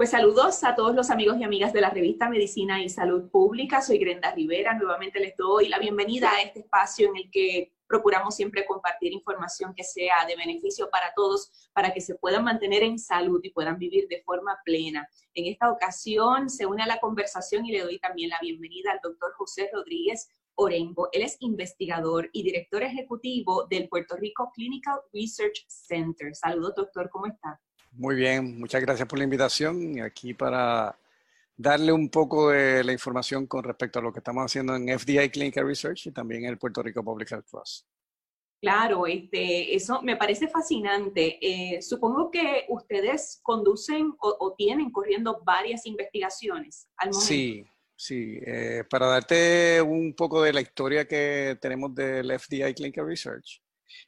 Pues 0.00 0.12
saludos 0.12 0.64
a 0.64 0.74
todos 0.74 0.94
los 0.94 1.10
amigos 1.10 1.36
y 1.38 1.44
amigas 1.44 1.74
de 1.74 1.82
la 1.82 1.90
revista 1.90 2.30
Medicina 2.30 2.82
y 2.82 2.88
Salud 2.88 3.28
Pública. 3.30 3.82
Soy 3.82 3.98
Grenda 3.98 4.32
Rivera. 4.32 4.72
Nuevamente 4.72 5.20
les 5.20 5.36
doy 5.36 5.68
la 5.68 5.78
bienvenida 5.78 6.30
a 6.32 6.40
este 6.40 6.60
espacio 6.60 7.10
en 7.10 7.16
el 7.16 7.30
que 7.30 7.74
procuramos 7.86 8.34
siempre 8.34 8.64
compartir 8.64 9.12
información 9.12 9.74
que 9.74 9.84
sea 9.84 10.24
de 10.26 10.36
beneficio 10.36 10.88
para 10.88 11.12
todos, 11.14 11.68
para 11.74 11.92
que 11.92 12.00
se 12.00 12.14
puedan 12.14 12.44
mantener 12.44 12.82
en 12.82 12.98
salud 12.98 13.40
y 13.42 13.50
puedan 13.50 13.76
vivir 13.76 14.08
de 14.08 14.22
forma 14.22 14.58
plena. 14.64 15.06
En 15.34 15.44
esta 15.44 15.70
ocasión 15.70 16.48
se 16.48 16.64
une 16.64 16.82
a 16.82 16.86
la 16.86 16.98
conversación 16.98 17.66
y 17.66 17.72
le 17.72 17.82
doy 17.82 17.98
también 17.98 18.30
la 18.30 18.38
bienvenida 18.40 18.92
al 18.92 19.00
doctor 19.02 19.34
José 19.34 19.68
Rodríguez 19.70 20.30
Orengo. 20.54 21.10
Él 21.12 21.24
es 21.24 21.36
investigador 21.40 22.30
y 22.32 22.42
director 22.42 22.82
ejecutivo 22.82 23.66
del 23.68 23.86
Puerto 23.86 24.16
Rico 24.16 24.50
Clinical 24.54 24.98
Research 25.12 25.66
Center. 25.68 26.34
Saludos, 26.34 26.74
doctor, 26.74 27.10
¿cómo 27.10 27.26
está? 27.26 27.60
Muy 27.92 28.14
bien, 28.14 28.58
muchas 28.58 28.80
gracias 28.80 29.06
por 29.08 29.18
la 29.18 29.24
invitación. 29.24 29.96
Y 29.96 30.00
aquí 30.00 30.34
para 30.34 30.96
darle 31.56 31.92
un 31.92 32.08
poco 32.08 32.50
de 32.50 32.82
la 32.82 32.92
información 32.92 33.46
con 33.46 33.62
respecto 33.62 33.98
a 33.98 34.02
lo 34.02 34.12
que 34.12 34.20
estamos 34.20 34.44
haciendo 34.44 34.74
en 34.74 34.98
FDI 34.98 35.28
Clinical 35.28 35.66
Research 35.66 36.06
y 36.06 36.10
también 36.10 36.44
en 36.44 36.50
el 36.50 36.58
Puerto 36.58 36.82
Rico 36.82 37.04
Public 37.04 37.30
Health 37.32 37.46
Trust. 37.50 37.86
Claro, 38.60 39.06
este, 39.06 39.74
eso 39.74 40.02
me 40.02 40.16
parece 40.16 40.46
fascinante. 40.48 41.38
Eh, 41.40 41.80
supongo 41.80 42.30
que 42.30 42.66
ustedes 42.68 43.40
conducen 43.42 44.12
o, 44.20 44.54
tienen 44.56 44.90
corriendo 44.90 45.42
varias 45.44 45.86
investigaciones 45.86 46.88
al 46.96 47.08
momento. 47.08 47.26
Sí, 47.26 47.64
sí. 47.96 48.38
Eh, 48.46 48.84
para 48.88 49.06
darte 49.06 49.80
un 49.80 50.14
poco 50.14 50.42
de 50.42 50.52
la 50.52 50.60
historia 50.60 51.08
que 51.08 51.58
tenemos 51.60 51.94
del 51.94 52.38
FDI 52.38 52.74
Clinical 52.74 53.06
Research, 53.06 53.62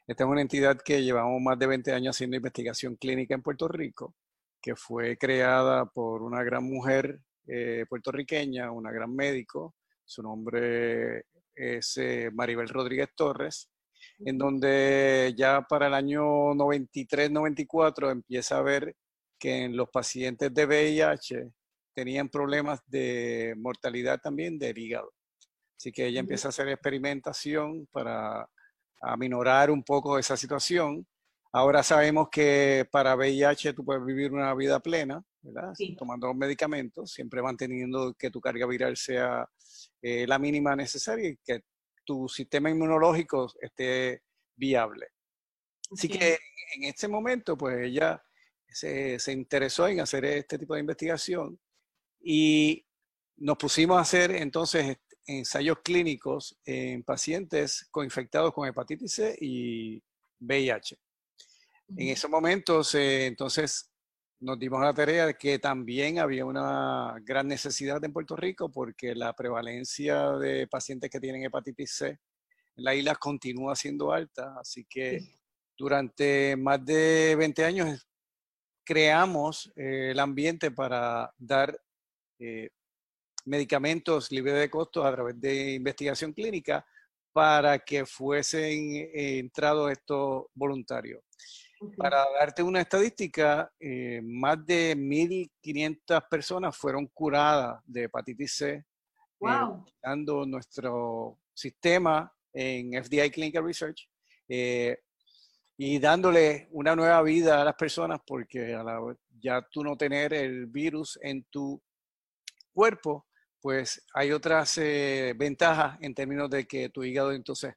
esta 0.06 0.24
es 0.24 0.30
una 0.30 0.42
entidad 0.42 0.78
que 0.84 1.02
llevamos 1.02 1.40
más 1.40 1.58
de 1.58 1.66
20 1.66 1.92
años 1.92 2.16
haciendo 2.16 2.36
investigación 2.36 2.96
clínica 2.96 3.34
en 3.34 3.42
Puerto 3.42 3.68
Rico, 3.68 4.14
que 4.60 4.76
fue 4.76 5.16
creada 5.16 5.86
por 5.86 6.22
una 6.22 6.42
gran 6.42 6.64
mujer 6.64 7.20
eh, 7.46 7.84
puertorriqueña, 7.88 8.70
una 8.70 8.92
gran 8.92 9.14
médico. 9.14 9.74
Su 10.04 10.22
nombre 10.22 11.24
es 11.54 11.96
eh, 11.96 12.30
Maribel 12.32 12.68
Rodríguez 12.68 13.08
Torres, 13.16 13.68
en 14.20 14.38
donde 14.38 15.34
ya 15.36 15.62
para 15.62 15.88
el 15.88 15.94
año 15.94 16.22
93-94 16.54 18.12
empieza 18.12 18.58
a 18.58 18.62
ver 18.62 18.94
que 19.38 19.64
en 19.64 19.76
los 19.76 19.88
pacientes 19.90 20.54
de 20.54 20.66
VIH 20.66 21.50
tenían 21.94 22.28
problemas 22.28 22.80
de 22.86 23.54
mortalidad 23.58 24.20
también 24.20 24.58
del 24.58 24.78
hígado. 24.78 25.12
Así 25.76 25.90
que 25.90 26.06
ella 26.06 26.20
empieza 26.20 26.48
a 26.48 26.50
hacer 26.50 26.68
experimentación 26.68 27.88
para 27.90 28.48
a 29.02 29.16
minorar 29.16 29.70
un 29.70 29.82
poco 29.82 30.18
esa 30.18 30.36
situación. 30.36 31.06
Ahora 31.52 31.82
sabemos 31.82 32.28
que 32.30 32.88
para 32.90 33.14
VIH 33.14 33.74
tú 33.74 33.84
puedes 33.84 34.04
vivir 34.04 34.32
una 34.32 34.54
vida 34.54 34.80
plena, 34.80 35.22
¿verdad? 35.42 35.74
Tomando 35.98 36.32
medicamentos, 36.32 37.12
siempre 37.12 37.42
manteniendo 37.42 38.14
que 38.14 38.30
tu 38.30 38.40
carga 38.40 38.66
viral 38.66 38.96
sea 38.96 39.46
eh, 40.00 40.26
la 40.26 40.38
mínima 40.38 40.74
necesaria 40.74 41.28
y 41.28 41.36
que 41.44 41.64
tu 42.04 42.28
sistema 42.28 42.70
inmunológico 42.70 43.52
esté 43.60 44.22
viable. 44.56 45.08
Así 45.90 46.08
que 46.08 46.38
en 46.76 46.84
este 46.84 47.06
momento, 47.06 47.56
pues 47.56 47.84
ella 47.84 48.22
se, 48.66 49.18
se, 49.18 49.32
interesó 49.32 49.88
en 49.88 50.00
hacer 50.00 50.24
este 50.24 50.58
tipo 50.58 50.74
de 50.74 50.80
investigación 50.80 51.60
y 52.20 52.86
nos 53.36 53.58
pusimos 53.58 53.98
a 53.98 54.00
hacer 54.00 54.30
entonces 54.36 54.96
ensayos 55.26 55.78
clínicos 55.82 56.58
en 56.64 57.02
pacientes 57.02 57.88
infectados 57.96 58.52
con 58.52 58.66
hepatitis 58.68 59.14
C 59.14 59.36
y 59.40 60.02
VIH. 60.40 60.98
En 61.96 62.08
esos 62.08 62.30
momentos, 62.30 62.94
eh, 62.94 63.26
entonces, 63.26 63.92
nos 64.40 64.58
dimos 64.58 64.80
la 64.80 64.92
tarea 64.92 65.26
de 65.26 65.34
que 65.34 65.58
también 65.58 66.18
había 66.18 66.44
una 66.44 67.16
gran 67.22 67.46
necesidad 67.46 68.02
en 68.04 68.12
Puerto 68.12 68.34
Rico 68.34 68.70
porque 68.70 69.14
la 69.14 69.32
prevalencia 69.34 70.32
de 70.32 70.66
pacientes 70.66 71.10
que 71.10 71.20
tienen 71.20 71.44
hepatitis 71.44 71.94
C 71.94 72.08
en 72.08 72.84
la 72.84 72.94
isla 72.94 73.14
continúa 73.14 73.76
siendo 73.76 74.12
alta. 74.12 74.54
Así 74.58 74.84
que 74.88 75.20
durante 75.76 76.56
más 76.56 76.84
de 76.84 77.36
20 77.36 77.64
años 77.64 78.08
creamos 78.84 79.72
eh, 79.76 80.10
el 80.10 80.18
ambiente 80.18 80.70
para 80.70 81.32
dar 81.38 81.78
eh, 82.38 82.70
medicamentos 83.44 84.30
libres 84.30 84.54
de 84.54 84.70
costos 84.70 85.04
a 85.04 85.12
través 85.12 85.40
de 85.40 85.74
investigación 85.74 86.32
clínica 86.32 86.84
para 87.32 87.78
que 87.78 88.04
fuesen 88.04 88.94
eh, 88.94 89.38
entrados 89.38 89.90
estos 89.90 90.46
voluntarios. 90.54 91.22
Para 91.96 92.24
darte 92.38 92.62
una 92.62 92.80
estadística, 92.80 93.72
eh, 93.80 94.20
más 94.22 94.64
de 94.64 94.94
1.500 94.96 96.28
personas 96.28 96.76
fueron 96.76 97.08
curadas 97.08 97.80
de 97.84 98.04
hepatitis 98.04 98.54
C, 98.54 98.70
eh, 98.70 98.84
wow. 99.40 99.84
dando 100.00 100.46
nuestro 100.46 101.40
sistema 101.52 102.32
en 102.52 103.02
FDI 103.02 103.30
Clinical 103.30 103.64
Research 103.64 104.08
y 105.84 105.98
dándole 105.98 106.68
una 106.70 106.94
nueva 106.94 107.22
vida 107.22 107.60
a 107.60 107.64
las 107.64 107.74
personas 107.74 108.20
porque 108.24 108.74
a 108.74 108.84
la, 108.84 109.00
ya 109.40 109.66
tú 109.70 109.82
no 109.82 109.96
tener 109.96 110.32
el 110.32 110.66
virus 110.66 111.18
en 111.22 111.44
tu 111.44 111.82
cuerpo, 112.72 113.26
pues 113.62 114.04
hay 114.12 114.32
otras 114.32 114.76
eh, 114.78 115.34
ventajas 115.36 115.96
en 116.02 116.14
términos 116.14 116.50
de 116.50 116.66
que 116.66 116.88
tu 116.88 117.04
hígado 117.04 117.30
entonces 117.32 117.74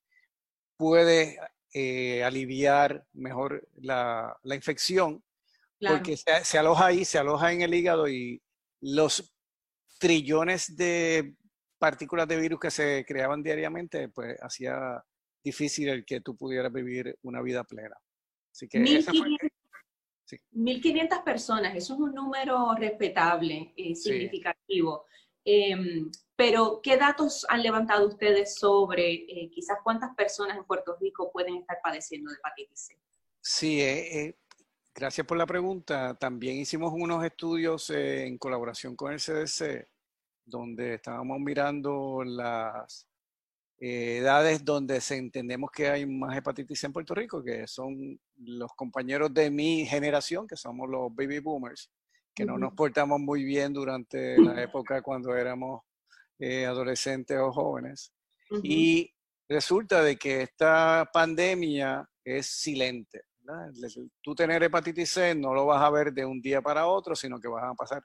puede 0.75 1.38
eh, 1.73 2.23
aliviar 2.23 3.06
mejor 3.13 3.69
la, 3.75 4.35
infección, 4.44 5.23
porque 5.79 6.18
se, 6.18 6.57
aloja 6.57 6.88
ahí, 6.88 7.06
se 7.06 7.19
aloja 7.19 7.53
en 7.53 7.62
el 7.62 7.73
hígado 7.73 8.09
y 8.09 8.41
los 8.81 9.34
trillones 10.00 10.75
de 10.75 11.35
partículas 11.78 12.28
de 12.28 12.38
virus 12.38 12.59
que 12.59 12.72
se 12.72 13.06
creaban 13.07 13.44
diariamente, 13.44 14.09
pues 14.09 14.35
hacía 14.41 15.02
difícil 15.44 15.90
el 15.90 16.03
que 16.03 16.22
tú 16.22 16.35
pudieras 16.35 16.73
vivir 16.73 17.16
una 17.22 17.40
vida 17.41 17.63
plena. 17.63 17.96
Así 18.52 18.67
que 18.67 18.79
1.500 18.79 21.23
personas, 21.23 21.75
eso 21.75 21.94
es 21.94 22.00
un 22.00 22.16
número 22.16 22.73
respetable, 22.73 23.72
y 23.75 23.91
eh, 23.91 23.96
significativo. 23.96 25.06
Em, 25.45 26.09
pero, 26.35 26.81
¿qué 26.81 26.97
datos 26.97 27.45
han 27.47 27.61
levantado 27.61 28.07
ustedes 28.07 28.56
sobre 28.56 29.13
eh, 29.13 29.50
quizás 29.53 29.78
cuántas 29.83 30.13
personas 30.16 30.57
en 30.57 30.66
Puerto 30.66 30.97
Rico 31.00 31.31
pueden 31.31 31.57
estar 31.57 31.78
padeciendo 31.83 32.31
de 32.31 32.38
hepatitis 32.38 32.88
C? 32.88 33.00
Sí, 33.39 33.79
eh, 33.79 34.19
eh, 34.19 34.38
gracias 34.94 35.25
por 35.25 35.38
la 35.38 35.45
pregunta. 35.45 36.16
También 36.16 36.57
hicimos 36.57 36.91
unos 36.94 37.23
estudios 37.23 37.91
en 37.91 38.39
colaboración 38.39 38.95
con 38.95 39.13
el 39.13 39.19
CDC, 39.19 39.88
donde 40.44 40.95
estábamos 40.95 41.39
mirando 41.39 42.23
las 42.25 43.07
edades 43.78 44.66
donde 44.66 45.01
se 45.01 45.17
entendemos 45.17 45.69
que 45.69 45.89
hay 45.89 46.05
más 46.07 46.35
hepatitis 46.35 46.79
C 46.79 46.88
en 46.88 46.94
Puerto 46.94 47.13
Rico, 47.13 47.44
que 47.44 47.67
son 47.67 48.19
los 48.38 48.73
compañeros 48.73 49.31
de 49.31 49.51
mi 49.51 49.85
generación, 49.85 50.47
que 50.47 50.55
somos 50.55 50.89
los 50.89 51.13
baby 51.13 51.39
boomers 51.39 51.91
que 52.35 52.46
no 52.46 52.57
nos 52.57 52.73
portamos 52.73 53.19
muy 53.19 53.46
bien 53.46 53.72
durante 53.72 54.38
la 54.38 54.62
época 54.62 55.02
cuando 55.02 55.34
éramos 55.35 55.84
eh, 56.37 56.66
adolescentes 56.66 57.37
o 57.40 57.52
jóvenes. 57.53 58.11
Y 58.61 59.09
resulta 59.47 60.03
de 60.03 60.17
que 60.17 60.41
esta 60.41 61.09
pandemia 61.11 62.08
es 62.23 62.47
silente. 62.47 63.22
Tú 64.22 64.35
tener 64.35 64.61
hepatitis 64.64 65.11
C 65.11 65.35
no 65.35 65.53
lo 65.53 65.66
vas 65.67 65.82
a 65.82 65.90
ver 65.90 66.11
de 66.11 66.26
un 66.26 66.41
día 66.41 66.61
para 66.61 66.87
otro, 66.87 67.16
sino 67.16 67.40
que 67.40 67.47
vas 67.47 67.64
a 67.64 67.73
pasar 67.73 68.03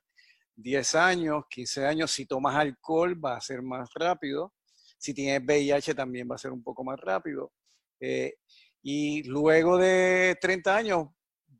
10 0.54 0.94
años, 0.94 1.44
15 1.50 1.86
años. 1.86 2.10
Si 2.10 2.26
tomas 2.26 2.54
alcohol 2.54 3.22
va 3.22 3.36
a 3.36 3.40
ser 3.40 3.62
más 3.62 3.90
rápido. 3.94 4.54
Si 4.96 5.12
tienes 5.12 5.42
VIH 5.44 5.94
también 5.94 6.28
va 6.30 6.36
a 6.36 6.38
ser 6.38 6.52
un 6.52 6.62
poco 6.62 6.84
más 6.84 7.00
rápido. 7.00 7.52
Eh, 7.98 8.34
y 8.82 9.24
luego 9.24 9.76
de 9.76 10.38
30 10.40 10.76
años 10.76 11.08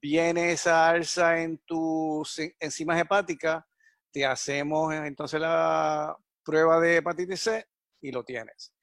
viene 0.00 0.52
esa 0.52 0.88
alza 0.88 1.40
en 1.40 1.58
tus 1.58 2.38
enzimas 2.58 3.00
hepáticas, 3.00 3.64
te 4.12 4.24
hacemos 4.24 4.92
entonces 4.94 5.40
la 5.40 6.16
prueba 6.44 6.80
de 6.80 6.96
hepatitis 6.96 7.40
C 7.40 7.66
y 8.00 8.10
lo 8.10 8.24
tienes. 8.24 8.74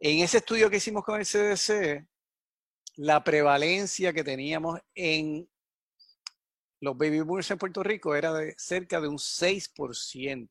En 0.00 0.20
ese 0.20 0.38
estudio 0.38 0.70
que 0.70 0.76
hicimos 0.76 1.04
con 1.04 1.20
el 1.20 1.26
CDC, 1.26 2.06
la 2.96 3.22
prevalencia 3.22 4.12
que 4.12 4.24
teníamos 4.24 4.80
en 4.94 5.48
los 6.80 6.96
baby 6.96 7.20
boomers 7.20 7.50
en 7.50 7.58
Puerto 7.58 7.82
Rico 7.82 8.14
era 8.14 8.32
de 8.32 8.54
cerca 8.56 9.00
de 9.00 9.08
un 9.08 9.18
6%, 9.18 10.48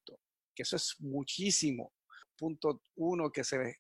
que 0.53 0.63
eso 0.63 0.75
es 0.75 0.95
muchísimo, 0.99 1.93
punto 2.37 2.81
uno 2.95 3.31
que 3.31 3.43
se 3.43 3.77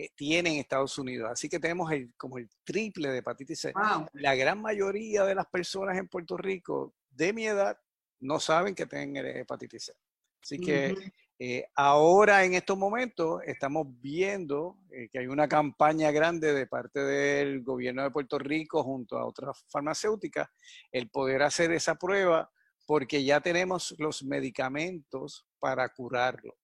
eh, 0.00 0.10
tiene 0.14 0.50
en 0.50 0.58
Estados 0.58 0.96
Unidos. 0.96 1.28
Así 1.28 1.48
que 1.48 1.58
tenemos 1.58 1.90
el, 1.90 2.14
como 2.16 2.38
el 2.38 2.48
triple 2.62 3.08
de 3.08 3.18
hepatitis 3.18 3.58
C. 3.58 3.72
La 4.12 4.36
gran 4.36 4.62
mayoría 4.62 5.24
de 5.24 5.34
las 5.34 5.46
personas 5.46 5.98
en 5.98 6.06
Puerto 6.06 6.36
Rico 6.36 6.94
de 7.10 7.32
mi 7.32 7.48
edad 7.48 7.76
no 8.20 8.38
saben 8.38 8.76
que 8.76 8.86
tienen 8.86 9.16
hepatitis 9.16 9.86
C. 9.86 9.92
Así 10.40 10.60
que 10.60 10.94
eh, 11.36 11.66
ahora 11.74 12.44
en 12.44 12.54
estos 12.54 12.78
momentos 12.78 13.42
estamos 13.44 13.88
viendo 14.00 14.76
eh, 14.92 15.08
que 15.08 15.18
hay 15.18 15.26
una 15.26 15.48
campaña 15.48 16.12
grande 16.12 16.52
de 16.52 16.68
parte 16.68 17.00
del 17.00 17.64
gobierno 17.64 18.04
de 18.04 18.12
Puerto 18.12 18.38
Rico 18.38 18.84
junto 18.84 19.18
a 19.18 19.26
otras 19.26 19.64
farmacéuticas, 19.66 20.48
el 20.92 21.10
poder 21.10 21.42
hacer 21.42 21.72
esa 21.72 21.96
prueba 21.96 22.48
porque 22.86 23.24
ya 23.24 23.40
tenemos 23.40 23.96
los 23.98 24.22
medicamentos 24.22 25.44
para 25.58 25.88
curarlo. 25.88 26.56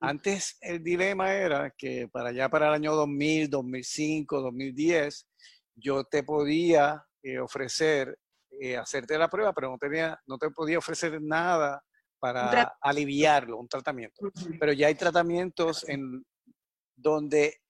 Antes 0.00 0.58
el 0.60 0.82
dilema 0.82 1.32
era 1.32 1.70
que 1.76 2.08
para 2.08 2.30
allá 2.30 2.48
para 2.48 2.68
el 2.68 2.74
año 2.74 2.94
2000, 2.94 3.50
2005, 3.50 4.40
2010, 4.40 5.28
yo 5.74 6.04
te 6.04 6.22
podía 6.22 7.04
eh, 7.22 7.38
ofrecer 7.38 8.18
hacerte 8.78 9.18
la 9.18 9.28
prueba, 9.28 9.52
pero 9.52 9.70
no, 9.70 9.76
tenía, 9.76 10.18
no 10.26 10.38
te 10.38 10.50
podía 10.50 10.78
ofrecer 10.78 11.20
nada 11.20 11.82
para 12.18 12.74
aliviarlo, 12.80 13.58
un 13.58 13.68
tratamiento. 13.68 14.32
Pero 14.58 14.72
ya 14.72 14.86
hay 14.86 14.94
tratamientos 14.94 15.86
en 15.88 16.24
donde 16.94 17.60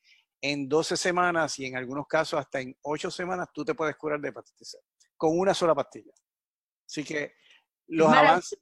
en 0.40 0.69
12 0.69 0.96
semanas 0.96 1.58
y 1.58 1.67
en 1.67 1.76
algunos 1.76 2.06
casos 2.06 2.38
hasta 2.38 2.61
en 2.61 2.76
8 2.82 3.11
semanas 3.11 3.49
tú 3.52 3.64
te 3.64 3.75
puedes 3.75 3.96
curar 3.96 4.20
de 4.20 4.29
hepatitis 4.29 4.70
C 4.70 4.79
con 5.17 5.38
una 5.38 5.55
sola 5.55 5.75
pastilla. 5.75 6.12
Así 6.87 7.02
que 7.02 7.32
los 7.88 8.08
avances... 8.12 8.58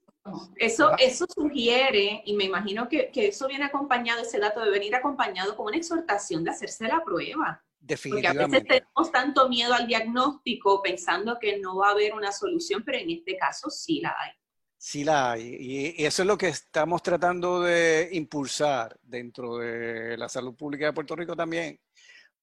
Eso, 0.57 0.93
eso 0.99 1.27
sugiere, 1.33 2.23
y 2.25 2.35
me 2.35 2.45
imagino 2.45 2.89
que, 2.89 3.11
que, 3.11 3.29
eso 3.29 3.47
viene 3.47 3.65
acompañado, 3.65 4.23
ese 4.23 4.39
dato 4.39 4.61
de 4.61 4.71
venir 4.71 4.95
acompañado 4.95 5.55
con 5.55 5.67
una 5.67 5.77
exhortación 5.77 6.45
de 6.45 6.51
hacerse 6.51 6.89
la 6.89 7.05
prueba. 7.05 7.63
Definitivamente. 7.79 8.43
Porque 8.43 8.57
a 8.57 8.61
veces 8.61 8.69
tenemos 8.69 9.13
tanto 9.13 9.49
miedo 9.51 9.75
al 9.75 9.87
diagnóstico 9.87 10.81
pensando 10.83 11.39
que 11.39 11.59
no 11.59 11.77
va 11.77 11.89
a 11.89 11.93
haber 11.93 12.15
una 12.15 12.33
solución, 12.33 12.83
pero 12.85 12.99
en 12.99 13.11
este 13.11 13.37
caso 13.37 13.69
sí 13.69 14.01
la 14.01 14.15
hay. 14.19 14.31
Sí 14.79 15.05
la 15.05 15.33
hay. 15.33 15.57
Y 15.61 16.05
eso 16.05 16.23
es 16.23 16.27
lo 16.27 16.39
que 16.39 16.49
estamos 16.49 17.03
tratando 17.03 17.61
de 17.61 18.09
impulsar 18.13 18.99
dentro 19.03 19.59
de 19.59 20.17
la 20.17 20.31
salud 20.31 20.55
pública 20.55 20.87
de 20.87 20.93
Puerto 20.95 21.15
Rico 21.15 21.37
también, 21.37 21.79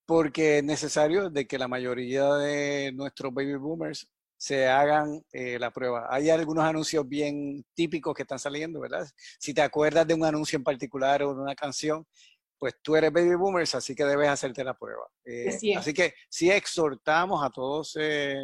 porque 0.05 0.59
es 0.59 0.63
necesario 0.63 1.31
de 1.31 1.47
que 1.47 1.57
la 1.57 1.67
mayoría 1.67 2.33
de 2.35 2.91
nuestros 2.91 3.33
baby 3.33 3.55
boomers 3.55 4.07
se 4.41 4.67
hagan 4.67 5.23
eh, 5.31 5.59
la 5.59 5.69
prueba. 5.69 6.07
Hay 6.09 6.31
algunos 6.31 6.63
anuncios 6.63 7.07
bien 7.07 7.63
típicos 7.75 8.15
que 8.15 8.23
están 8.23 8.39
saliendo, 8.39 8.79
¿verdad? 8.79 9.07
Si 9.37 9.53
te 9.53 9.61
acuerdas 9.61 10.07
de 10.07 10.15
un 10.15 10.25
anuncio 10.25 10.57
en 10.57 10.63
particular 10.63 11.21
o 11.21 11.35
de 11.35 11.41
una 11.43 11.53
canción, 11.53 12.07
pues 12.57 12.73
tú 12.81 12.95
eres 12.95 13.13
baby 13.13 13.35
boomers, 13.35 13.75
así 13.75 13.93
que 13.93 14.03
debes 14.03 14.29
hacerte 14.29 14.63
la 14.63 14.73
prueba. 14.73 15.07
Eh, 15.23 15.75
así 15.77 15.93
que 15.93 16.15
sí 16.27 16.49
exhortamos 16.49 17.45
a 17.45 17.51
todos, 17.51 17.95
eh, 17.99 18.43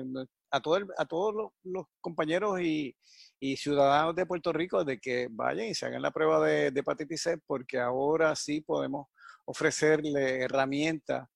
a, 0.51 0.61
todo 0.61 0.85
a 0.99 1.05
todos 1.07 1.51
los 1.63 1.85
compañeros 1.99 2.61
y, 2.61 2.95
y 3.39 3.57
ciudadanos 3.57 4.15
de 4.15 4.27
Puerto 4.27 4.53
Rico 4.53 4.85
de 4.85 4.99
que 4.99 5.29
vayan 5.31 5.65
y 5.65 5.73
se 5.73 5.87
hagan 5.87 6.03
la 6.03 6.11
prueba 6.11 6.45
de, 6.45 6.67
hepatitis 6.67 7.23
C 7.23 7.37
porque 7.39 7.79
ahora 7.79 8.35
sí 8.35 8.61
podemos 8.61 9.07
ofrecerle 9.45 10.43
herramientas 10.43 11.27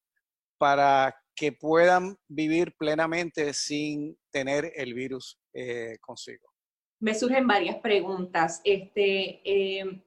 para 0.56 1.12
que 1.34 1.52
puedan 1.52 2.16
vivir 2.28 2.74
plenamente 2.76 3.52
sin 3.54 4.18
tener 4.30 4.72
el 4.76 4.94
virus 4.94 5.38
eh, 5.52 5.98
consigo. 6.00 6.52
Me 7.00 7.14
surgen 7.14 7.46
varias 7.46 7.76
preguntas. 7.76 8.60
Este, 8.64 9.40
em, 9.44 10.02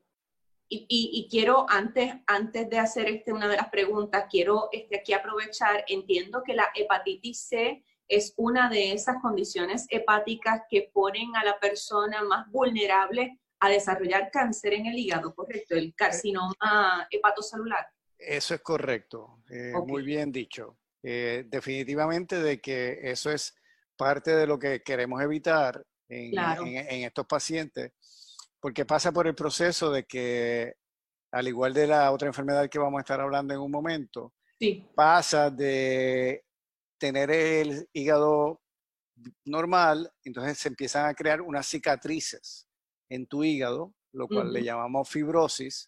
y, 0.68 0.86
y, 0.90 1.28
quiero, 1.30 1.66
antes, 1.70 2.14
antes 2.26 2.70
de 2.70 2.80
hacer 2.80 3.08
este, 3.08 3.34
una 3.34 3.48
de 3.48 3.58
las 3.58 3.70
preguntas, 3.70 4.26
quiero 4.30 4.70
este, 4.72 4.98
aquí 5.00 5.14
aprovechar, 5.14 5.86
entiendo 5.88 6.42
que 6.44 6.56
la 6.56 6.68
hepatitis 6.74 7.40
C 7.40 7.84
es 8.08 8.34
una 8.38 8.70
de 8.70 8.94
esas 8.94 9.22
condiciones 9.22 9.86
hepáticas 9.90 10.64
que 10.70 10.90
ponen 10.94 11.36
a 11.36 11.44
la 11.44 11.60
persona 11.60 12.24
más 12.24 12.50
vulnerable 12.52 13.40
a 13.60 13.70
desarrollar 13.70 14.30
cáncer 14.32 14.74
en 14.74 14.86
el 14.88 14.98
hígado, 14.98 15.34
¿correcto? 15.34 15.76
El 15.76 15.94
carcinoma 15.96 17.08
hepatocelular. 17.10 17.88
Eso 18.18 18.56
es 18.56 18.62
correcto, 18.62 19.44
eh, 19.50 19.74
muy 19.86 20.04
bien 20.04 20.32
dicho. 20.32 20.78
Eh, 21.08 21.44
definitivamente 21.46 22.42
de 22.42 22.60
que 22.60 22.98
eso 23.04 23.30
es 23.30 23.54
parte 23.96 24.36
de 24.36 24.48
lo 24.48 24.58
que 24.58 24.82
queremos 24.82 25.22
evitar 25.22 25.86
en, 26.10 27.04
estos 27.04 27.28
pacientes, 27.28 27.92
porque 28.60 28.86
pasa 28.86 29.12
por 29.12 29.28
el 29.28 29.36
proceso 29.36 29.92
de 29.92 30.06
que, 30.06 30.74
al 31.32 31.48
igual 31.48 31.76
de 31.76 31.86
la 31.86 32.12
otra 32.12 32.28
enfermedad 32.28 32.68
que 32.70 32.80
vamos 32.80 32.98
a 32.98 33.02
estar 33.02 33.22
hablando 33.22 33.54
en 33.54 33.60
un 33.60 33.70
momento, 33.70 34.34
pasa 34.96 35.52
de 35.52 36.44
tener 36.98 37.30
el 37.30 37.88
hígado 37.94 38.60
normal, 39.46 40.12
entonces 40.24 40.58
se 40.58 40.70
empiezan 40.70 41.06
a 41.06 41.14
crear 41.14 41.40
unas 41.40 41.68
cicatrices 41.68 42.68
en 43.10 43.28
tu 43.28 43.44
hígado, 43.44 43.94
lo 44.12 44.28
cual 44.28 44.52
le 44.52 44.64
llamamos 44.64 45.08
fibrosis. 45.08 45.88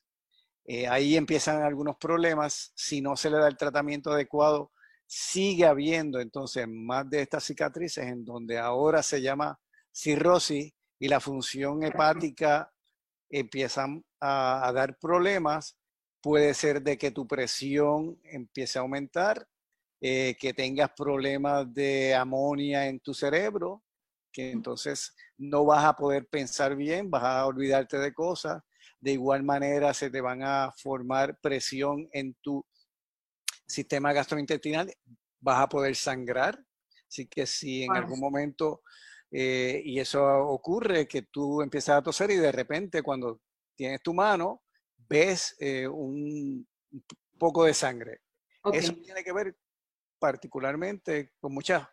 Eh, 0.63 0.87
ahí 0.87 1.17
empiezan 1.17 1.63
algunos 1.63 1.97
problemas. 1.97 2.71
Si 2.75 3.01
no 3.01 3.15
se 3.15 3.31
le 3.31 3.37
da 3.37 3.47
el 3.47 3.57
tratamiento 3.57 4.11
adecuado, 4.11 4.71
sigue 5.07 5.65
habiendo 5.65 6.19
entonces 6.19 6.67
más 6.67 7.09
de 7.09 7.21
estas 7.21 7.45
cicatrices 7.45 8.05
en 8.05 8.25
donde 8.25 8.59
ahora 8.59 9.01
se 9.01 9.21
llama 9.21 9.57
cirrosis 9.91 10.73
y 10.99 11.07
la 11.07 11.19
función 11.19 11.83
hepática 11.83 12.71
empieza 13.29 13.87
a, 14.19 14.67
a 14.67 14.73
dar 14.73 14.97
problemas. 14.99 15.77
Puede 16.21 16.53
ser 16.53 16.81
de 16.81 16.97
que 16.97 17.11
tu 17.11 17.25
presión 17.25 18.19
empiece 18.23 18.77
a 18.77 18.81
aumentar, 18.81 19.47
eh, 20.01 20.35
que 20.39 20.53
tengas 20.53 20.91
problemas 20.95 21.73
de 21.73 22.13
amonia 22.13 22.87
en 22.87 22.99
tu 22.99 23.13
cerebro, 23.13 23.83
que 24.31 24.51
entonces 24.51 25.15
no 25.37 25.65
vas 25.65 25.85
a 25.85 25.93
poder 25.93 26.27
pensar 26.27 26.75
bien, 26.75 27.09
vas 27.09 27.23
a 27.23 27.45
olvidarte 27.45 27.97
de 27.97 28.13
cosas. 28.13 28.61
De 28.99 29.13
igual 29.13 29.43
manera 29.43 29.93
se 29.93 30.09
te 30.09 30.21
van 30.21 30.43
a 30.43 30.71
formar 30.77 31.39
presión 31.39 32.07
en 32.11 32.35
tu 32.41 32.63
sistema 33.67 34.13
gastrointestinal, 34.13 34.93
vas 35.39 35.61
a 35.61 35.69
poder 35.69 35.95
sangrar. 35.95 36.63
Así 37.07 37.27
que 37.27 37.45
si 37.45 37.83
en 37.83 37.95
algún 37.95 38.19
momento, 38.19 38.81
eh, 39.31 39.81
y 39.83 39.99
eso 39.99 40.23
ocurre, 40.47 41.07
que 41.07 41.23
tú 41.23 41.61
empiezas 41.61 41.97
a 41.97 42.01
toser 42.01 42.31
y 42.31 42.37
de 42.37 42.51
repente 42.51 43.01
cuando 43.01 43.41
tienes 43.75 44.01
tu 44.01 44.13
mano, 44.13 44.63
ves 45.09 45.55
eh, 45.59 45.87
un 45.87 46.67
poco 47.37 47.65
de 47.65 47.73
sangre. 47.73 48.21
Eso 48.73 48.93
tiene 48.95 49.23
que 49.23 49.31
ver 49.31 49.55
particularmente 50.19 51.33
con 51.39 51.53
muchas 51.53 51.87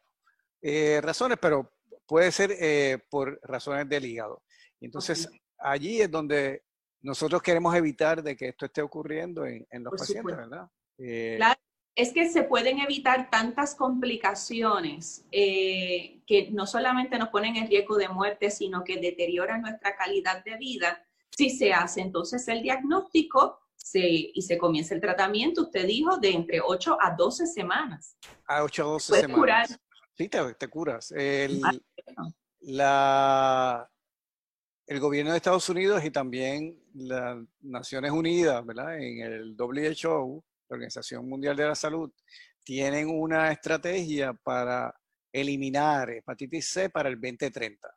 eh, 0.61 1.00
razones, 1.00 1.38
pero 1.40 1.78
puede 2.07 2.33
ser 2.33 3.04
por 3.09 3.38
razones 3.43 3.88
del 3.88 4.04
hígado. 4.04 4.43
entonces 4.81 5.28
allí 5.59 6.02
es 6.02 6.11
donde 6.11 6.64
nosotros 7.00 7.43
queremos 7.43 7.75
evitar 7.75 8.23
de 8.23 8.37
que 8.37 8.49
esto 8.49 8.66
esté 8.66 8.83
ocurriendo 8.83 9.47
en, 9.47 9.66
los 9.85 9.95
pacientes, 9.97 10.37
¿verdad? 10.37 10.69
Eh, 10.99 11.35
claro. 11.37 11.61
Es 11.97 12.13
que 12.13 12.29
se 12.29 12.43
pueden 12.43 12.81
evitar 12.81 13.31
tantas 13.31 13.77
complicaciones 13.77 15.25
que 15.31 16.49
no 16.51 16.67
solamente 16.67 17.17
nos 17.19 17.29
ponen 17.29 17.55
en 17.55 17.69
riesgo 17.69 17.97
de 17.97 18.09
muerte, 18.09 18.51
sino 18.51 18.83
que 18.83 18.97
deterioran 18.97 19.63
nuestra 19.63 19.95
calidad 19.95 20.43
de 20.45 20.57
vida 20.57 21.07
si 21.37 21.51
se 21.51 21.73
hace 21.73 22.01
entonces 22.01 22.47
el 22.49 22.63
diagnóstico 22.63 23.61
y 23.93 24.43
se 24.43 24.59
comienza 24.59 24.95
el 24.95 25.01
tratamiento, 25.01 25.63
usted 25.63 25.87
dijo, 25.87 26.17
de 26.17 26.31
entre 26.31 26.61
8 26.61 26.99
a 27.01 27.15
12 27.15 27.47
semanas. 27.47 28.17
A 28.47 28.65
8 28.65 28.83
a 28.83 28.87
12 28.87 29.15
semanas. 29.21 29.39
Curar? 29.39 29.67
Sí, 30.17 30.29
te, 30.29 30.69
curas. 30.69 31.13
El, 31.13 31.61
la, 32.61 33.91
el 34.87 35.01
gobierno 35.01 35.33
de 35.33 35.37
Estados 35.37 35.69
Unidos 35.69 36.05
y 36.05 36.11
también 36.11 36.81
las 36.95 37.39
Naciones 37.61 38.11
Unidas, 38.13 38.65
¿verdad? 38.65 38.97
En 38.99 39.21
el 39.21 39.57
WHO, 39.59 40.45
la 40.75 40.76
Organización 40.76 41.28
Mundial 41.28 41.57
de 41.57 41.66
la 41.66 41.75
Salud, 41.75 42.12
tienen 42.64 43.09
una 43.09 43.52
estrategia 43.52 44.33
para 44.33 44.95
eliminar 45.33 46.11
hepatitis 46.11 46.69
C 46.69 46.90
para 46.90 47.09
el 47.09 47.21
2030. 47.21 47.88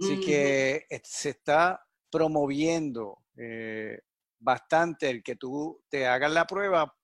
Así 0.00 0.20
que 0.20 0.86
se 1.04 1.30
está 1.30 1.84
promoviendo 2.10 3.18
eh, 3.36 4.00
bastante 4.38 5.10
el 5.10 5.22
que 5.22 5.36
tú 5.36 5.82
te 5.90 6.06
hagas 6.06 6.32
la 6.32 6.46
prueba, 6.46 6.96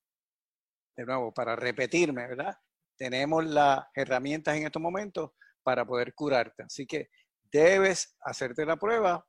de 0.96 1.04
nuevo, 1.04 1.32
para 1.32 1.54
repetirme, 1.54 2.26
¿verdad? 2.26 2.56
Tenemos 2.96 3.44
las 3.44 3.84
herramientas 3.94 4.56
en 4.56 4.64
estos 4.64 4.80
momentos 4.80 5.32
para 5.62 5.84
poder 5.84 6.14
curarte. 6.14 6.62
Así 6.62 6.86
que 6.86 7.10
debes 7.52 8.16
hacerte 8.20 8.64
la 8.64 8.76
prueba 8.76 9.26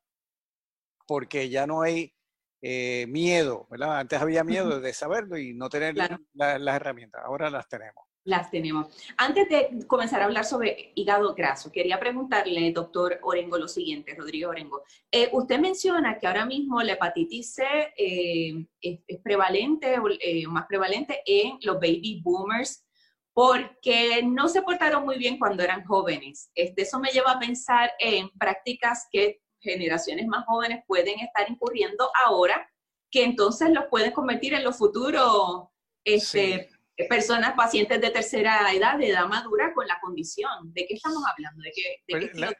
porque 1.05 1.49
ya 1.49 1.67
no 1.67 1.81
hay 1.81 2.16
eh, 2.61 3.05
miedo, 3.07 3.67
¿verdad? 3.69 3.99
Antes 3.99 4.21
había 4.21 4.43
miedo 4.43 4.79
de 4.79 4.93
saberlo 4.93 5.37
y 5.37 5.53
no 5.53 5.69
tener 5.69 5.95
las 5.95 6.75
herramientas, 6.75 7.21
ahora 7.25 7.49
las 7.49 7.67
tenemos. 7.67 8.07
Las 8.27 8.51
tenemos. 8.51 8.87
Antes 9.15 9.47
de 9.47 9.87
comenzar 9.87 10.21
a 10.21 10.25
hablar 10.25 10.43
sobre 10.43 10.91
hígado 10.95 11.33
graso, 11.33 11.71
quería 11.71 11.97
preguntarle, 11.97 12.73
doctor 12.73 13.19
Orengo, 13.21 13.57
lo 13.57 13.69
siguiente, 13.69 14.15
Rodrigo 14.15 14.49
Orengo. 14.49 14.83
Eh, 15.09 15.29
usted 15.31 15.57
menciona 15.59 16.19
que 16.19 16.27
ahora 16.27 16.45
mismo 16.45 16.81
la 16.81 16.91
hepatitis 16.91 17.53
C 17.53 17.63
eh, 17.97 18.65
es, 18.81 18.99
prevalente, 19.23 19.95
eh, 20.19 20.45
más 20.45 20.65
prevalente 20.67 21.21
en 21.25 21.57
los 21.61 21.75
baby 21.75 22.19
boomers 22.21 22.85
porque 23.31 24.21
no 24.23 24.49
se 24.49 24.61
portaron 24.61 25.05
muy 25.05 25.17
bien 25.17 25.39
cuando 25.39 25.63
eran 25.63 25.85
jóvenes. 25.85 26.51
Este, 26.53 26.81
eso 26.81 26.99
me 26.99 27.11
lleva 27.11 27.31
a 27.31 27.39
pensar 27.39 27.91
en 27.97 28.29
prácticas 28.31 29.07
que 29.09 29.39
generaciones 29.59 30.27
más 30.27 30.45
jóvenes 30.45 30.83
pueden 30.87 31.19
estar 31.19 31.49
incurriendo 31.49 32.09
ahora, 32.25 32.69
que 33.09 33.23
entonces 33.23 33.69
los 33.71 33.85
pueden 33.85 34.11
convertir 34.11 34.53
en 34.53 34.63
los 34.63 34.77
futuros 34.77 35.67
este, 36.03 36.69
personas, 37.09 37.53
pacientes 37.55 38.01
de 38.01 38.09
tercera 38.09 38.73
edad, 38.73 38.97
de 38.97 39.09
edad 39.09 39.27
madura, 39.27 39.73
con 39.73 39.87
la 39.87 39.99
condición. 40.01 40.73
¿De 40.73 40.85
qué 40.87 40.95
estamos 40.95 41.23
hablando? 41.25 41.61
¿De 41.61 41.71
qué, 41.71 41.97
pues 42.07 42.35
la, 42.35 42.53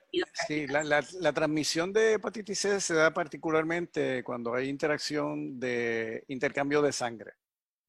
sí, 0.47 0.67
la, 0.67 1.33
transmisión 1.33 1.91
de 1.91 2.13
hepatitis 2.13 2.59
C 2.59 2.79
se 2.79 2.93
da 2.93 3.13
particularmente 3.13 4.23
cuando 4.23 4.53
hay 4.53 4.69
interacción 4.69 5.59
de 5.59 6.23
intercambio 6.27 6.81
de 6.81 6.91
sangre. 6.91 7.33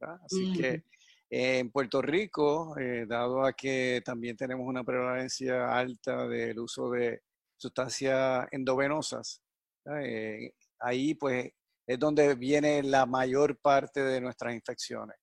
Así 0.01 0.53
que 0.55 0.85
en 1.31 1.71
Puerto 1.71 2.01
Rico, 2.01 2.79
eh, 2.79 3.05
dado 3.07 3.45
a 3.45 3.53
que 3.53 4.01
también 4.05 4.37
tenemos 4.37 4.67
una 4.67 4.85
prevalencia 4.85 5.77
alta 5.77 6.27
del 6.27 6.59
uso 6.59 6.91
de 6.91 7.23
sustancias 7.59 8.47
endovenosas, 8.53 9.43
eh, 10.01 10.53
ahí 10.81 11.15
pues 11.15 11.51
es 11.87 11.99
donde 11.99 12.35
viene 12.35 12.83
la 12.83 13.05
mayor 13.07 13.59
parte 13.59 14.01
de 14.01 14.21
nuestras 14.21 14.55
infecciones. 14.55 15.17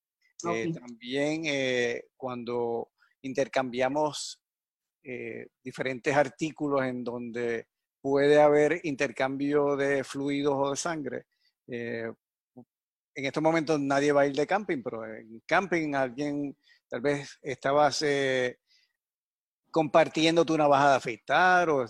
Eh, 0.51 0.71
también 0.73 1.43
eh, 1.45 2.03
cuando 2.15 2.91
intercambiamos 3.21 4.41
diferentes 5.63 6.15
artículos 6.15 6.83
en 6.83 7.03
donde 7.03 7.67
puede 8.01 8.41
haber 8.41 8.79
intercambio 8.85 9.75
de 9.75 10.03
fluidos 10.03 10.55
o 10.57 10.71
de 10.71 10.75
sangre. 10.75 11.25
en 11.67 12.15
estos 13.13 13.43
momentos 13.43 13.79
nadie 13.79 14.11
va 14.11 14.21
a 14.21 14.25
ir 14.25 14.35
de 14.35 14.47
camping, 14.47 14.81
pero 14.81 15.05
en 15.05 15.43
camping 15.45 15.93
alguien 15.93 16.57
tal 16.89 17.01
vez 17.01 17.37
estabas 17.43 18.03
compartiendo 19.69 20.43
tu 20.43 20.57
navaja 20.57 20.89
de 20.89 20.95
afeitar 20.95 21.69
o 21.69 21.85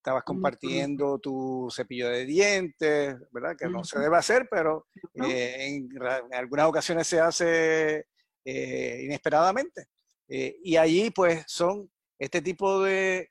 estabas 0.00 0.24
compartiendo 0.24 1.18
tu 1.18 1.68
cepillo 1.70 2.08
de 2.08 2.24
dientes, 2.24 3.16
¿verdad? 3.30 3.54
Que 3.54 3.68
no 3.68 3.84
se 3.84 3.98
debe 3.98 4.16
hacer, 4.16 4.48
pero 4.50 4.86
eh, 5.14 5.66
en, 5.68 5.90
algunas 6.32 6.66
ocasiones 6.66 7.06
se 7.06 7.20
hace 7.20 8.06
eh, 8.42 9.02
inesperadamente. 9.04 9.88
Eh, 10.26 10.56
y 10.64 10.76
allí 10.76 11.10
pues 11.10 11.44
son 11.46 11.90
este 12.18 12.40
tipo 12.40 12.82
de 12.82 13.30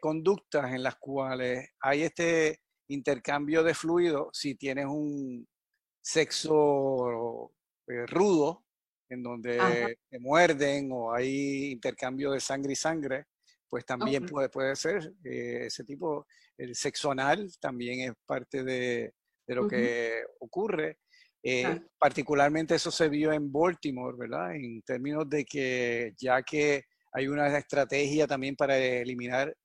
conductas 0.00 0.72
en 0.72 0.82
las 0.82 0.96
cuales 0.96 1.68
hay 1.80 2.04
este 2.04 2.62
intercambio 2.88 3.62
de 3.62 3.74
fluido 3.74 4.30
si 4.32 4.54
tienes 4.54 4.86
un 4.86 5.46
sexo 6.00 7.52
rudo, 8.06 8.64
en 9.10 9.22
donde 9.22 9.98
te 10.08 10.18
muerden 10.18 10.88
o 10.92 11.12
hay 11.12 11.72
intercambio 11.72 12.30
de 12.30 12.40
sangre 12.40 12.72
y 12.72 12.76
sangre, 12.76 13.26
pues 13.70 13.86
también 13.86 14.26
puede, 14.26 14.48
puede 14.48 14.74
ser 14.74 15.12
eh, 15.24 15.66
ese 15.66 15.84
tipo, 15.84 16.26
el 16.58 16.74
sexo 16.74 17.12
anal 17.12 17.48
también 17.60 18.10
es 18.10 18.16
parte 18.26 18.64
de, 18.64 19.14
lo 19.46 19.66
que 19.68 20.24
ocurre. 20.40 20.98
Eh, 21.42 21.80
particularmente 21.98 22.74
eso 22.74 22.90
se 22.90 23.08
vio 23.08 23.32
en 23.32 23.50
Baltimore, 23.50 24.16
¿verdad? 24.18 24.54
En 24.54 24.82
términos 24.82 25.28
de 25.30 25.44
que 25.44 26.12
ya 26.18 26.42
que 26.42 26.84
hay 27.12 27.28
una 27.28 27.56
estrategia 27.56 28.26
también 28.26 28.56
para 28.56 28.76
eliminar 28.76 29.56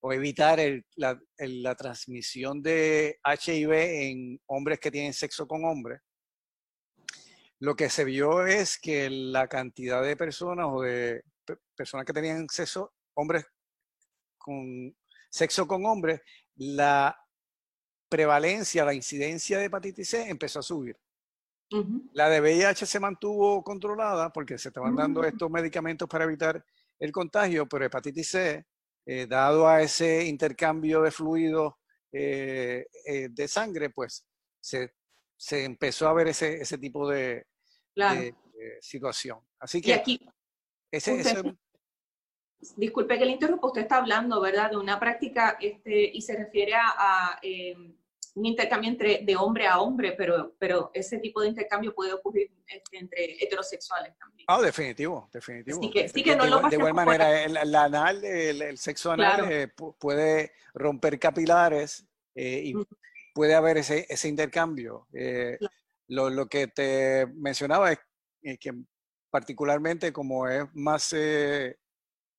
o 0.00 0.12
evitar 0.12 0.60
la, 0.96 1.18
la, 1.38 1.74
transmisión 1.74 2.62
de 2.62 3.18
HIV 3.24 3.72
en 3.72 4.40
hombres 4.46 4.78
que 4.78 4.90
tienen 4.90 5.14
sexo 5.14 5.46
con 5.46 5.64
hombres, 5.64 6.00
lo 7.58 7.74
que 7.74 7.88
se 7.88 8.04
vio 8.04 8.46
es 8.46 8.78
que 8.78 9.08
la 9.08 9.48
cantidad 9.48 10.02
de 10.02 10.16
personas 10.16 10.66
o 10.70 10.82
de 10.82 11.22
personas 11.74 12.04
que 12.04 12.12
tenían 12.12 12.46
sexo, 12.48 12.92
hombres 13.14 13.46
con 14.44 14.94
sexo 15.30 15.66
con 15.66 15.86
hombres, 15.86 16.20
la 16.56 17.16
prevalencia, 18.10 18.84
la 18.84 18.92
incidencia 18.92 19.58
de 19.58 19.64
hepatitis 19.64 20.10
C 20.10 20.28
empezó 20.28 20.58
a 20.58 20.62
subir. 20.62 20.96
La 22.12 22.28
de 22.28 22.40
VIH 22.40 22.86
se 22.86 23.00
mantuvo 23.00 23.64
controlada 23.64 24.30
porque 24.32 24.58
se 24.58 24.68
estaban 24.68 24.94
dando 24.94 25.22
mm. 25.22 25.24
estos 25.24 25.50
medicamentos 25.50 26.08
para 26.08 26.24
evitar 26.24 26.64
el 27.00 27.10
contagio, 27.10 27.66
pero 27.66 27.86
hepatitis 27.86 28.28
C, 28.28 28.66
eh, 29.06 29.26
dado 29.26 29.66
a 29.66 29.82
ese 29.82 30.24
intercambio 30.26 31.02
de 31.02 31.10
fluidos 31.10 31.74
eh, 32.12 32.86
eh, 33.06 33.28
de 33.30 33.48
sangre, 33.48 33.90
pues 33.90 34.24
se, 34.60 34.92
empezó 35.64 36.06
a 36.06 36.12
ver 36.12 36.28
ese, 36.28 36.60
ese 36.60 36.78
tipo 36.78 37.08
de, 37.08 37.46
situación. 38.80 39.40
Así 39.58 39.80
que 39.80 39.94
aquí, 39.94 40.20
ese, 40.92 41.56
disculpe 42.76 43.18
que 43.18 43.24
le 43.24 43.32
interrumpa, 43.32 43.66
usted 43.66 43.82
está 43.82 43.96
hablando, 43.96 44.40
¿verdad?, 44.40 44.70
de 44.70 44.76
una 44.76 44.98
práctica 44.98 45.56
este, 45.60 46.10
y 46.12 46.20
se 46.22 46.36
refiere 46.36 46.74
a, 46.74 47.38
em, 47.42 47.94
un 48.36 48.46
intercambio 48.46 48.90
entre, 48.90 49.20
de 49.22 49.36
hombre 49.36 49.66
a 49.66 49.78
hombre, 49.78 50.12
pero, 50.12 50.54
pero 50.58 50.90
ese 50.92 51.18
tipo 51.18 51.40
de 51.40 51.48
intercambio 51.48 51.94
puede 51.94 52.12
ocurrir 52.12 52.50
este, 52.66 52.98
entre 52.98 53.42
heterosexuales 53.42 54.16
también. 54.18 54.44
Ah, 54.48 54.60
definitivo, 54.60 55.28
definitivo. 55.32 55.80
Sí 55.80 55.90
que, 55.90 56.08
sí 56.08 56.22
que 56.22 56.34
no 56.34 56.44
de, 56.44 56.50
lo 56.50 56.68
de 56.68 56.76
igual 56.76 56.94
manera, 56.94 57.44
el, 57.44 57.74
anal, 57.74 58.24
el, 58.24 58.76
sexo 58.76 59.12
anal 59.12 59.52
eh, 59.52 59.68
puede 59.98 60.52
romper 60.74 61.20
capilares 61.20 62.04
eh, 62.34 62.62
y 62.64 62.74
puede 63.32 63.54
haber 63.54 63.78
ese, 63.78 64.04
ese 64.08 64.28
intercambio. 64.28 65.06
Eh, 65.12 65.56
lo, 66.08 66.28
lo, 66.28 66.46
que 66.46 66.66
te 66.66 67.26
mencionaba 67.34 67.92
es 67.92 68.58
que 68.58 68.72
particularmente 69.30 70.12
como 70.12 70.48
es 70.48 70.64
más 70.74 71.14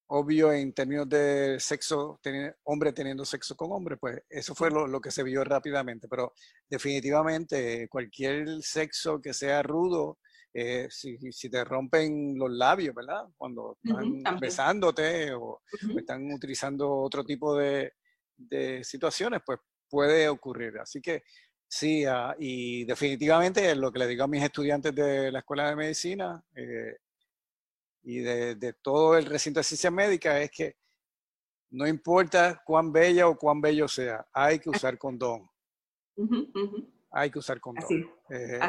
obvio 0.08 0.54
en 0.54 0.74
términos 0.74 1.10
de 1.10 1.60
sexo, 1.60 2.20
hombre 2.64 2.94
teniendo 2.94 3.26
sexo 3.26 3.56
con 3.56 3.72
hombre, 3.72 3.98
pues 3.98 4.22
eso 4.30 4.54
fue 4.54 4.70
lo, 4.70 5.02
que 5.02 5.12
se 5.12 5.24
vio 5.24 5.44
rápidamente, 5.44 6.08
pero 6.08 6.34
definitivamente 6.70 7.88
cualquier 7.90 8.62
sexo 8.62 9.22
que 9.22 9.34
sea 9.34 9.64
rudo, 9.64 10.20
eh, 10.54 10.88
si, 10.90 11.50
te 11.50 11.64
rompen 11.64 12.38
los 12.38 12.52
labios, 12.52 12.96
¿verdad? 12.96 13.26
Cuando 13.36 13.78
están 13.84 14.40
besándote 14.40 15.34
o, 15.34 15.62
están 15.98 16.32
utilizando 16.32 16.90
otro 16.90 17.24
tipo 17.26 17.56
de, 17.56 17.92
situaciones, 18.84 19.42
pues 19.46 19.60
puede 19.90 20.30
ocurrir. 20.30 20.78
Así 20.80 21.02
que 21.02 21.24
sí, 21.68 22.06
ah, 22.06 22.36
y 22.38 22.86
definitivamente 22.86 23.76
lo 23.76 23.92
que 23.92 24.00
le 24.00 24.08
digo 24.08 24.24
a 24.24 24.28
mis 24.28 24.44
estudiantes 24.44 24.94
de 24.94 25.32
la 25.32 25.40
Escuela 25.40 25.70
de 25.70 25.76
Medicina, 25.76 26.44
eh, 26.56 26.98
y 28.06 28.20
de, 28.20 28.74
todo 28.84 29.18
el 29.18 29.26
recinto 29.26 29.60
de 29.60 29.64
ciencia 29.64 29.90
médica 29.90 30.40
es 30.40 30.52
que 30.52 30.76
no 31.72 31.88
importa 31.88 32.62
cuán 32.64 32.92
bella 32.92 33.28
o 33.28 33.36
cuán 33.36 33.60
bello 33.60 33.88
sea, 33.88 34.26
hay 34.32 34.60
que 34.60 34.70
usar 34.70 34.98
condón. 34.98 35.50
Hay 37.12 37.32
que 37.32 37.40
usar 37.40 37.60
condón. 37.60 37.88
Eh, 38.30 38.60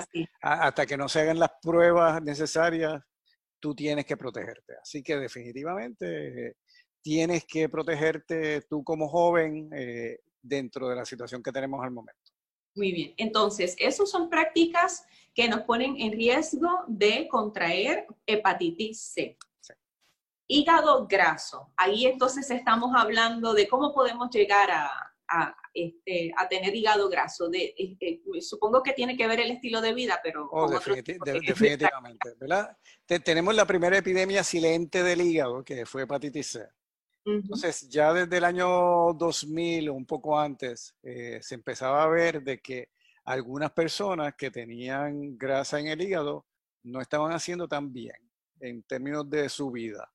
hasta 0.41 0.87
que 0.87 0.97
no 0.97 1.09
se 1.09 1.21
hagan 1.21 1.39
las 1.39 1.51
pruebas 1.61 2.23
necesarias, 2.23 3.03
tú 3.61 3.75
tienes 3.75 4.07
que 4.07 4.17
protegerte. 4.17 4.75
Así 4.81 5.03
que 5.03 5.19
definitivamente 5.19 6.57
tienes 7.03 7.45
que 7.45 7.69
protegerte 7.69 8.63
tú 8.63 8.83
como 8.83 9.07
joven 9.09 9.69
eh, 9.75 10.21
dentro 10.41 10.89
de 10.89 10.97
la 10.97 11.05
situación 11.05 11.43
que 11.43 11.53
tenemos 11.53 11.85
al 11.85 11.91
momento. 11.91 12.26
Muy 12.77 12.93
bien. 12.93 13.15
Entonces, 13.17 13.75
esas 13.79 14.11
son 14.11 14.29
prácticas 14.29 15.07
que 15.35 15.49
nos 15.49 15.63
ponen 15.63 15.97
en 15.99 16.13
riesgo 16.13 16.85
de 16.87 17.27
contraer 17.29 18.07
hepatitis 18.27 19.01
C. 19.01 19.39
Hígado 20.49 21.07
graso. 21.07 21.73
Ahí 21.77 22.07
entonces 22.07 22.49
estamos 22.51 22.93
hablando 22.95 23.53
de 23.53 23.67
cómo 23.67 23.93
podemos 23.93 24.31
llegar 24.31 24.71
a, 24.71 25.57
este, 25.75 26.33
tener 26.49 26.75
hígado 26.75 27.09
graso. 27.09 27.49
De, 27.49 27.75
este, 27.77 28.23
supongo 28.41 28.83
que 28.83 28.93
tiene 28.93 29.17
que 29.17 29.27
ver 29.27 29.41
el 29.41 29.51
estilo 29.51 29.81
de 29.81 29.93
vida, 29.93 30.21
pero... 30.23 30.49
Oh, 30.53 30.69
definitivamente, 30.69 32.35
¿verdad? 32.39 32.77
tenemos 33.25 33.55
la 33.55 33.67
primera 33.67 33.99
epidemia 33.99 34.45
silente 34.45 35.03
del 35.03 35.23
hígado, 35.23 35.65
que 35.65 35.85
fue 35.85 36.03
hepatitis 36.03 36.47
C. 36.47 36.69
Entonces, 37.27 37.89
ya 37.89 38.13
desde 38.13 38.37
el 38.37 38.45
año 38.45 39.13
2000 39.15 39.89
o 39.89 39.95
un 39.95 40.07
poco 40.07 40.39
antes, 40.39 40.95
eh, 41.03 41.41
se 41.43 41.57
empezaba 41.57 42.05
a 42.05 42.09
ver 42.09 42.41
de 42.41 42.61
que 42.61 42.91
algunas 43.25 43.73
personas 43.73 44.37
que 44.37 44.53
tenían 44.53 45.37
grasa 45.37 45.81
en 45.81 45.89
el 45.89 46.01
hígado 46.01 46.47
no 46.85 47.01
estaban 47.01 47.33
haciendo 47.33 47.67
tan 47.67 47.93
bien 47.93 48.15
en 48.61 48.85
términos 48.85 49.29
de 49.29 49.49
su 49.49 49.73
vida. 49.73 50.09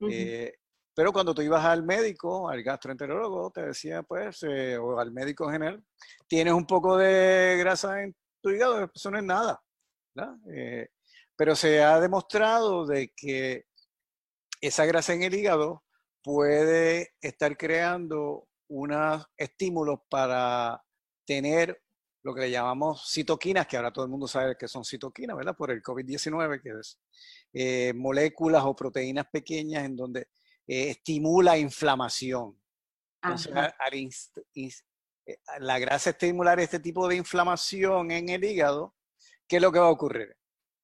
Eh, 0.00 0.52
pero 0.92 1.12
cuando 1.12 1.32
tú 1.32 1.42
ibas 1.42 1.64
al 1.64 1.84
médico, 1.84 2.48
al 2.48 2.60
gastroenterólogo, 2.64 3.52
te 3.52 3.62
decía, 3.62 4.02
pues, 4.02 4.42
eh, 4.42 4.76
o 4.78 4.98
al 4.98 5.12
médico 5.12 5.44
en 5.44 5.52
general, 5.52 5.84
tienes 6.26 6.54
un 6.54 6.66
poco 6.66 6.96
de 6.96 7.56
grasa 7.56 8.02
en 8.02 8.16
tu 8.40 8.50
hígado, 8.50 8.90
eso 8.92 9.10
no 9.12 9.18
es 9.18 9.24
nada. 9.24 9.62
Pero 11.36 11.54
se 11.54 11.84
ha 11.84 12.00
demostrado 12.00 12.84
de 12.84 13.12
que 13.14 13.66
esa 14.60 14.84
grasa 14.86 15.14
en 15.14 15.22
el 15.22 15.34
hígado 15.36 15.84
puede 16.28 17.14
estar 17.22 17.56
creando 17.56 18.46
unos 18.68 19.26
estímulos 19.34 20.00
para 20.10 20.84
tener 21.26 21.82
lo 22.22 22.34
que 22.34 22.42
le 22.42 22.50
llamamos 22.50 23.10
citoquinas, 23.10 23.66
que 23.66 23.78
ahora 23.78 23.90
todo 23.90 24.04
el 24.04 24.10
mundo 24.10 24.28
sabe 24.28 24.54
que 24.54 24.68
son 24.68 24.84
citoquinas, 24.84 25.38
¿verdad? 25.38 25.56
Por 25.56 25.70
el 25.70 25.82
COVID-19, 25.82 26.60
que 26.60 26.68
es 26.78 27.00
eh, 27.54 27.94
moléculas 27.96 28.62
o 28.66 28.76
proteínas 28.76 29.24
pequeñas 29.32 29.86
en 29.86 29.96
donde 29.96 30.28
eh, 30.66 30.90
estimula 30.90 31.56
inflamación. 31.56 32.60
Entonces, 33.22 34.30
eh, 34.54 35.38
la 35.60 35.78
grasa 35.78 36.10
estimular 36.10 36.60
este 36.60 36.78
tipo 36.78 37.08
de 37.08 37.16
inflamación 37.16 38.10
en 38.10 38.28
el 38.28 38.44
hígado, 38.44 38.94
¿qué 39.48 39.56
es 39.56 39.62
lo 39.62 39.72
que 39.72 39.78
va 39.78 39.86
a 39.86 39.92
ocurrir? 39.92 40.36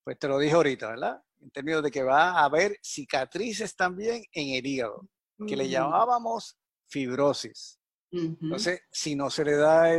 Pues 0.05 0.19
te 0.19 0.27
lo 0.27 0.39
dije 0.39 0.55
ahorita, 0.55 0.89
¿verdad? 0.89 1.23
En 1.43 1.51
términos 1.51 1.83
de 1.83 1.91
que 1.91 2.03
va 2.03 2.31
a 2.31 2.45
haber 2.45 2.79
cicatrices 2.83 3.77
también 3.77 4.25
en 4.33 4.55
el 4.55 4.65
hígado, 4.65 5.07
que 5.47 5.57
le 5.57 5.69
llamábamos 5.69 6.59
fibrosis. 6.89 7.81
Entonces, 8.11 8.81
si 8.93 9.17
no 9.17 9.29
se 9.29 9.45
le 9.45 9.57
da 9.57 9.91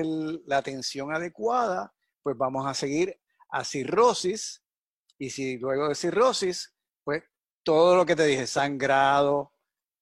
la 0.46 0.58
atención 0.58 1.14
adecuada, 1.14 1.94
pues 2.24 2.38
vamos 2.38 2.66
a 2.66 2.74
seguir 2.74 3.20
a 3.50 3.64
cirrosis. 3.66 4.64
Y 5.18 5.30
si 5.30 5.58
luego 5.58 5.90
de 5.90 5.96
cirrosis, 5.96 6.74
pues 7.04 7.24
todo 7.64 7.96
lo 7.96 8.06
que 8.06 8.16
te 8.16 8.26
dije, 8.26 8.48
sangrado, 8.48 9.52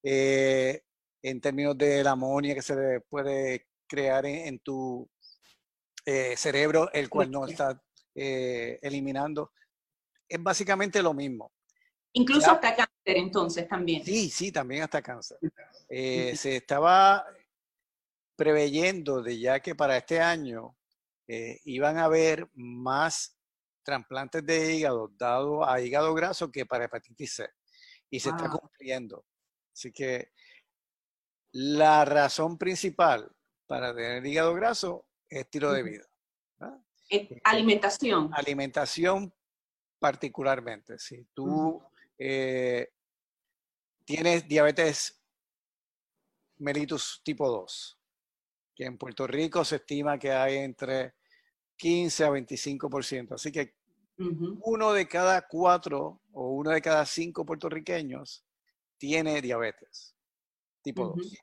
eh, 0.04 0.84
en 1.24 1.42
términos 1.42 1.78
de 1.78 2.04
la 2.04 2.12
amonía 2.12 2.54
que 2.54 2.62
se 2.62 2.76
le 2.76 3.02
puede 3.02 3.68
crear 3.88 4.26
en, 4.26 4.60
tu 4.60 5.10
eh, 6.06 6.36
cerebro, 6.36 6.92
el 6.94 7.10
cual 7.10 7.32
no 7.32 7.48
está 7.48 7.82
eh, 8.14 8.80
eliminando. 8.82 9.52
Es 10.28 10.42
básicamente 10.42 11.02
lo 11.02 11.14
mismo. 11.14 11.52
Incluso 12.14 12.52
hasta 12.52 12.76
cáncer, 12.76 13.18
entonces, 13.18 13.68
también. 13.68 14.04
Sí, 14.04 14.30
sí, 14.30 14.52
también 14.52 14.84
hasta 14.84 15.02
cáncer. 15.02 15.38
se 15.90 16.56
estaba 16.56 17.26
preveyendo 18.36 19.22
de 19.22 19.40
ya 19.40 19.60
que 19.60 19.76
para 19.76 19.98
este 19.98 20.20
año 20.20 20.76
eh, 21.28 21.60
iban 21.66 21.98
a 21.98 22.06
haber 22.06 22.50
más 22.54 23.38
trasplantes 23.84 24.46
de 24.46 24.76
hígado 24.76 25.10
dado 25.18 25.68
a 25.68 25.82
hígado 25.82 26.14
graso 26.14 26.52
que 26.52 26.66
para 26.66 26.86
hepatitis 26.86 27.36
C. 27.36 27.50
Y 28.10 28.20
se 28.20 28.30
está 28.30 28.50
cumpliendo. 28.50 29.26
Así 29.74 29.92
que 29.92 30.32
la 31.52 32.06
razón 32.06 32.58
principal 32.58 33.32
para 33.66 33.94
tener 33.96 34.26
hígado 34.26 34.54
graso 34.54 35.08
es 35.30 35.42
estilo 35.42 35.72
de 35.72 35.84
vida. 35.84 36.06
Este, 37.10 37.42
alimentación. 37.44 38.30
Alimentación 38.34 39.34
particularmente. 40.00 40.98
Si 41.00 41.26
tú 41.34 41.82
eh, 42.18 42.90
tienes 44.06 44.48
diabetes 44.48 45.22
mellitus 46.58 47.22
tipo 47.24 47.50
2, 47.50 48.00
que 48.76 48.86
en 48.86 48.98
Puerto 48.98 49.28
Rico 49.28 49.66
se 49.66 49.78
estima 49.78 50.18
que 50.18 50.32
hay 50.32 50.58
entre 50.58 51.16
15 51.78 52.24
a 52.24 52.30
25%. 52.30 53.34
Así 53.34 53.52
que 53.52 53.76
uno 54.18 54.94
de 54.94 55.08
cada 55.08 55.48
cuatro 55.48 56.22
o 56.32 56.52
uno 56.52 56.70
de 56.70 56.82
cada 56.82 57.06
cinco 57.06 57.46
puertorriqueños 57.46 58.46
tiene 58.98 59.42
diabetes 59.42 60.16
tipo 60.84 61.08
2. 61.16 61.38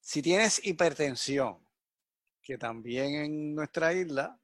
Si 0.00 0.20
tienes 0.20 0.64
hipertensión, 0.66 1.58
que 2.42 2.58
también 2.58 3.14
en 3.14 3.54
nuestra 3.54 3.92
isla 3.92 4.38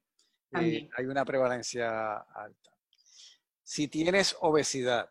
eh, 0.53 0.89
hay 0.97 1.07
una 1.07 1.25
prevalencia 1.25 2.19
alta. 2.19 2.70
Si 3.71 3.87
tienes 3.87 4.37
obesidad, 4.41 5.09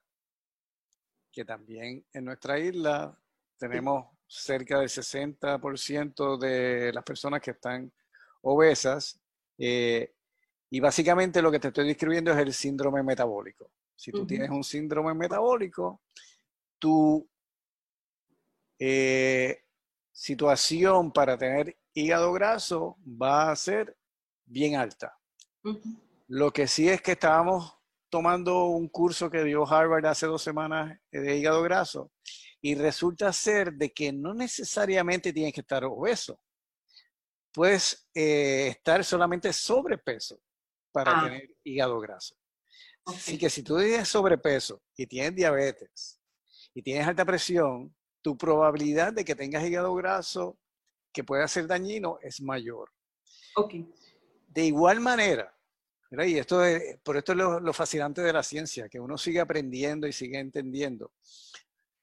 que 1.31 1.45
también 1.45 2.05
en 2.11 2.25
nuestra 2.25 2.59
isla 2.59 3.17
tenemos 3.57 4.09
cerca 4.27 4.79
del 4.79 4.89
60% 4.89 6.37
de 6.37 6.91
las 6.91 7.05
personas 7.05 7.39
que 7.41 7.51
están 7.51 7.89
obesas. 8.41 9.17
Eh, 9.57 10.13
y 10.69 10.81
básicamente 10.81 11.41
lo 11.41 11.49
que 11.49 11.61
te 11.61 11.69
estoy 11.69 11.87
describiendo 11.87 12.33
es 12.33 12.37
el 12.37 12.53
síndrome 12.53 13.01
metabólico. 13.01 13.71
Si 13.95 14.11
tú 14.11 14.27
tienes 14.27 14.49
un 14.49 14.65
síndrome 14.65 15.13
metabólico, 15.13 16.01
tu 16.77 17.25
eh, 18.77 19.63
situación 20.11 21.13
para 21.13 21.37
tener 21.37 21.77
hígado 21.93 22.33
graso 22.33 22.97
va 23.05 23.51
a 23.51 23.55
ser 23.55 23.95
bien 24.43 24.75
alta. 24.75 25.17
Lo 26.27 26.51
que 26.51 26.67
sí 26.67 26.89
es 26.89 27.01
que 27.01 27.13
estábamos 27.13 27.78
tomando 28.09 28.65
un 28.65 28.87
curso 28.89 29.29
que 29.29 29.43
dio 29.43 29.67
Harvard 29.67 30.05
hace 30.05 30.25
dos 30.25 30.41
semanas 30.41 30.99
de 31.11 31.37
hígado 31.37 31.61
graso 31.61 32.11
y 32.61 32.75
resulta 32.75 33.31
ser 33.31 33.73
de 33.73 33.91
que 33.91 34.11
no 34.11 34.33
necesariamente 34.33 35.31
tienes 35.31 35.53
que 35.53 35.61
estar 35.61 35.85
obeso. 35.85 36.41
Puedes 37.53 38.09
eh, 38.13 38.67
estar 38.69 39.03
solamente 39.03 39.53
sobrepeso 39.53 40.39
para 40.91 41.19
ah. 41.19 41.23
tener 41.23 41.49
hígado 41.63 41.99
graso. 41.99 42.35
Así 43.05 43.37
que 43.37 43.49
si 43.49 43.63
tú 43.63 43.77
tienes 43.77 44.07
sobrepeso 44.07 44.83
y 44.95 45.07
tienes 45.07 45.35
diabetes 45.35 46.19
y 46.73 46.81
tienes 46.81 47.07
alta 47.07 47.25
presión, 47.25 47.95
tu 48.21 48.37
probabilidad 48.37 49.13
de 49.13 49.25
que 49.25 49.35
tengas 49.35 49.63
hígado 49.63 49.95
graso 49.95 50.59
que 51.11 51.23
pueda 51.23 51.47
ser 51.47 51.65
dañino 51.65 52.19
es 52.21 52.41
mayor. 52.41 52.91
Okay. 53.55 53.89
De 54.47 54.65
igual 54.65 54.99
manera, 54.99 55.55
y 56.11 56.37
esto 56.37 56.63
es, 56.65 56.97
por 57.03 57.17
esto 57.17 57.33
es 57.33 57.37
lo, 57.37 57.59
lo, 57.59 57.73
fascinante 57.73 58.21
de 58.21 58.33
la 58.33 58.43
ciencia, 58.43 58.89
que 58.89 58.99
uno 58.99 59.17
sigue 59.17 59.39
aprendiendo 59.39 60.07
y 60.07 60.13
sigue 60.13 60.39
entendiendo. 60.39 61.11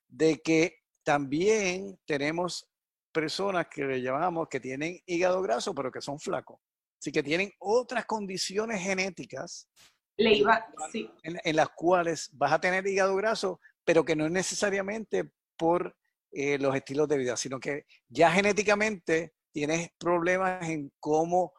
De 0.09 0.41
que 0.41 0.83
también 1.03 1.99
tenemos 2.07 2.69
personas 3.13 3.67
que 3.69 3.85
le 3.85 4.03
llamamos 4.03 4.49
que 4.49 4.61
tienen 4.61 5.01
hígado 5.07 5.43
graso, 5.43 5.75
pero 5.75 5.91
que 5.91 6.01
son 6.01 6.21
flacos. 6.21 6.61
Así 7.01 7.11
que 7.11 7.23
tienen 7.23 7.53
otras 7.59 8.05
condiciones 8.07 8.81
genéticas 8.81 9.69
en, 10.17 11.57
las 11.57 11.69
cuales 11.71 12.31
vas 12.33 12.53
a 12.53 12.61
tener 12.61 12.87
hígado 12.87 13.17
graso, 13.17 13.61
pero 13.85 14.05
que 14.05 14.17
no 14.17 14.27
es 14.27 14.33
necesariamente 14.33 15.31
por 15.57 15.97
eh, 16.33 16.59
los 16.59 16.75
estilos 16.75 17.09
de 17.09 17.19
vida, 17.19 17.37
sino 17.37 17.61
que 17.61 17.87
ya 18.09 18.31
genéticamente 18.31 19.35
tienes 19.53 19.91
problemas 19.99 20.69
en 20.69 20.93
cómo 21.01 21.53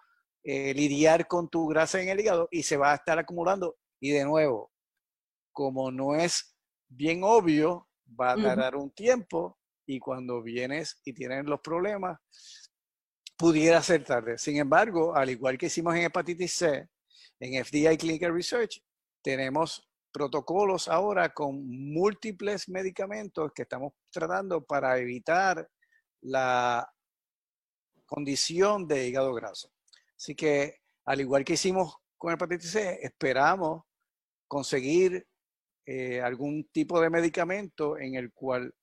eh, 0.50 0.74
lidiar 0.74 1.28
con 1.28 1.50
tu 1.50 1.68
grasa 1.68 2.02
en 2.02 2.08
el 2.08 2.22
hígado 2.22 2.48
y 2.50 2.64
se 2.64 2.78
va 2.78 2.94
a 2.94 2.96
estar 2.96 3.20
acumulando. 3.20 3.76
Y 4.00 4.12
de 4.12 4.24
nuevo, 4.24 4.72
como 5.52 5.92
no 5.92 6.16
es 6.16 6.56
bien 6.88 7.20
obvio, 7.22 7.90
va 8.18 8.32
a 8.32 8.36
tardar 8.38 8.78
un 8.78 8.92
tiempo 8.92 9.60
y 9.86 10.00
cuando 10.00 10.42
vienes 10.42 11.02
y 11.04 11.12
tienes 11.12 11.44
los 11.44 11.60
problemas, 11.60 12.18
pudiera 13.36 13.82
ser 13.82 14.06
tarde. 14.06 14.38
Sin 14.38 14.56
embargo, 14.56 15.14
al 15.14 15.30
igual 15.30 15.58
que 15.58 15.66
hicimos 15.66 15.94
en 15.96 16.04
hepatitis 16.04 16.54
C, 16.54 16.88
en 17.42 17.66
FDI 17.66 17.98
Clinical 17.98 18.34
Research, 18.34 18.82
tenemos 19.22 19.86
protocolos 20.14 20.88
ahora 20.88 21.34
con 21.34 21.62
múltiples 21.68 22.70
medicamentos 22.70 23.52
que 23.54 23.64
estamos 23.64 23.92
tratando 24.10 24.64
para 24.64 24.98
evitar 24.98 25.70
la 26.22 26.90
condición 28.06 28.88
de 28.88 29.10
hígado 29.10 29.34
graso. 29.34 29.70
Así 30.17 30.36
que, 30.36 30.82
al 31.06 31.21
igual 31.21 31.45
que 31.45 31.53
hicimos 31.53 31.97
con 32.17 32.34
hepatitis 32.34 32.71
C, 32.71 32.99
esperamos 33.01 33.84
conseguir 34.47 35.27
eh, 35.86 36.21
algún 36.21 36.65
tipo 36.71 36.99
de 36.99 37.10
medicamento 37.10 37.97
en 37.97 38.15
el 38.15 38.34
cual 38.34 38.73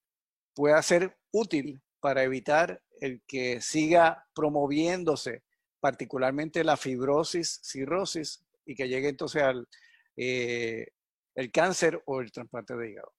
pueda 0.54 0.80
ser 0.82 1.16
útil 1.32 1.82
para 2.00 2.22
evitar 2.22 2.80
el 3.00 3.22
que 3.26 3.60
siga 3.60 4.24
promoviéndose, 4.34 5.42
particularmente 5.80 6.62
la 6.64 6.76
fibrosis, 6.76 7.60
cirrosis, 7.62 8.44
y 8.64 8.74
que 8.74 8.88
llegue 8.88 9.08
entonces 9.08 9.42
al 9.42 9.68
eh, 10.16 10.86
el 11.34 11.50
cáncer 11.50 12.00
o 12.06 12.20
el 12.20 12.30
trasplante 12.30 12.76
de 12.76 12.90
hígado. 12.90 13.12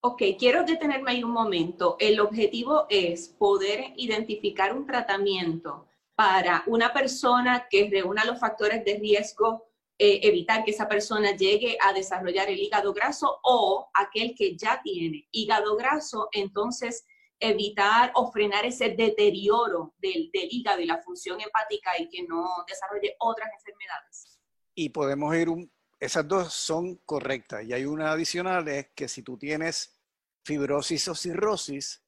Ok, 0.00 0.22
quiero 0.38 0.64
detenerme 0.64 1.10
ahí 1.10 1.24
un 1.24 1.32
momento. 1.32 1.96
El 1.98 2.20
objetivo 2.20 2.86
es 2.88 3.28
poder 3.28 3.92
identificar 3.96 4.74
un 4.74 4.86
tratamiento 4.86 5.88
para 6.18 6.64
una 6.66 6.92
persona 6.92 7.68
que 7.70 7.88
reúna 7.88 8.24
los 8.24 8.40
factores 8.40 8.84
de 8.84 8.98
riesgo 8.98 9.68
eh, 9.96 10.18
evitar 10.24 10.64
que 10.64 10.72
esa 10.72 10.88
persona 10.88 11.36
llegue 11.36 11.78
a 11.80 11.92
desarrollar 11.92 12.50
el 12.50 12.58
hígado 12.58 12.92
graso 12.92 13.38
o 13.44 13.88
aquel 13.94 14.34
que 14.34 14.56
ya 14.56 14.82
tiene 14.82 15.28
hígado 15.30 15.76
graso, 15.76 16.28
entonces 16.32 17.06
evitar 17.38 18.10
o 18.16 18.32
frenar 18.32 18.66
ese 18.66 18.88
deterioro 18.96 19.94
del, 19.98 20.28
hígado 20.32 20.80
y 20.80 20.86
la 20.86 21.00
función 21.00 21.40
hepática 21.40 21.92
y 22.00 22.08
que 22.08 22.24
no 22.24 22.48
desarrolle 22.66 23.14
otras 23.20 23.50
enfermedades. 23.56 24.40
Y 24.74 24.88
podemos 24.88 25.32
ir, 25.36 25.48
un, 25.48 25.70
esas 26.00 26.26
dos 26.26 26.52
son 26.52 26.96
correctas 27.04 27.62
y 27.64 27.72
hay 27.72 27.84
una 27.84 28.10
adicional, 28.10 28.66
es 28.66 28.88
que 28.88 29.06
si 29.06 29.22
tú 29.22 29.38
tienes 29.38 29.96
fibrosis 30.44 31.06
o 31.06 31.14
cirrosis, 31.14 32.02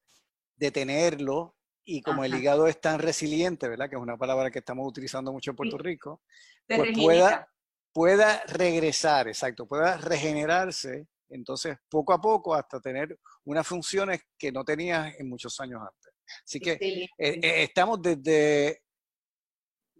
detenerlo 0.57 1.60
y 1.91 2.03
como 2.03 2.25
el 2.25 2.35
hígado 2.35 2.69
es 2.69 2.81
tan 2.81 3.01
resiliente, 3.01 3.69
¿verdad? 3.69 3.91
Que 3.91 3.97
es 3.97 4.03
una 4.03 4.17
palabra 4.17 4.51
que 4.51 4.61
estamos 4.61 4.87
utilizando 4.87 5.33
mucho 5.33 5.51
en 5.51 5.57
Puerto 5.57 5.77
Rico, 5.77 6.23
pues 6.67 6.97
pueda, 6.97 7.49
pueda 7.93 8.45
regresar, 8.47 9.27
exacto, 9.27 9.67
pueda 9.67 9.97
regenerarse, 9.97 11.09
entonces 11.29 11.77
poco 11.89 12.13
a 12.13 12.21
poco 12.21 12.55
hasta 12.55 12.81
tener 12.81 13.19
unas 13.45 13.67
funciones 13.67 14.21
que 14.39 14.53
no 14.53 14.65
tenía 14.65 15.13
en 15.19 15.29
muchos 15.29 15.59
años 15.59 15.81
antes. 15.81 16.13
Así 16.45 16.61
que 16.61 16.73
eh, 16.73 17.09
eh, 17.19 17.63
estamos 17.65 18.01
desde 18.01 18.83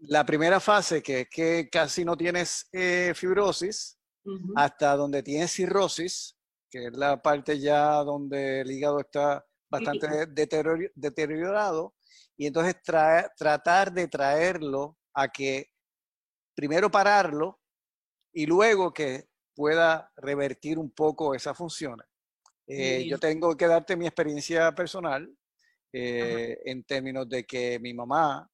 la 0.03 0.25
primera 0.25 0.61
fase, 0.61 1.03
que 1.03 1.21
es 1.21 1.29
que 1.29 1.69
casi 1.69 2.05
no 2.05 2.15
tienes 2.15 2.69
eh, 2.71 3.11
fibrosis, 3.15 3.97
hasta 4.55 4.95
donde 4.95 5.23
tienes 5.23 5.51
cirrosis, 5.51 6.37
que 6.69 6.85
es 6.85 6.95
la 6.95 7.21
parte 7.21 7.59
ya 7.59 7.95
donde 8.03 8.61
el 8.61 8.71
hígado 8.71 8.99
está 8.99 9.43
bastante 9.71 10.27
deteriorado, 10.95 11.95
y 12.37 12.47
entonces 12.47 12.75
tratar 12.83 13.91
de 13.91 14.07
traerlo 14.07 14.97
a 15.13 15.27
que 15.29 15.67
primero 16.53 16.91
pararlo 16.91 17.59
y 18.33 18.45
luego 18.45 18.93
que 18.93 19.29
pueda 19.55 20.11
revertir 20.17 20.77
un 20.77 20.91
poco 20.91 21.33
esas 21.33 21.57
funciones. 21.57 22.07
Eh, 22.67 23.05
yo 23.07 23.17
tengo 23.19 23.55
que 23.57 23.67
darte 23.67 23.95
mi 23.95 24.05
experiencia 24.05 24.71
personal 24.73 25.29
eh, 25.91 26.57
en 26.65 26.83
términos 26.83 27.27
de 27.27 27.45
que 27.45 27.79
mi 27.79 27.93
mamá 27.93 28.49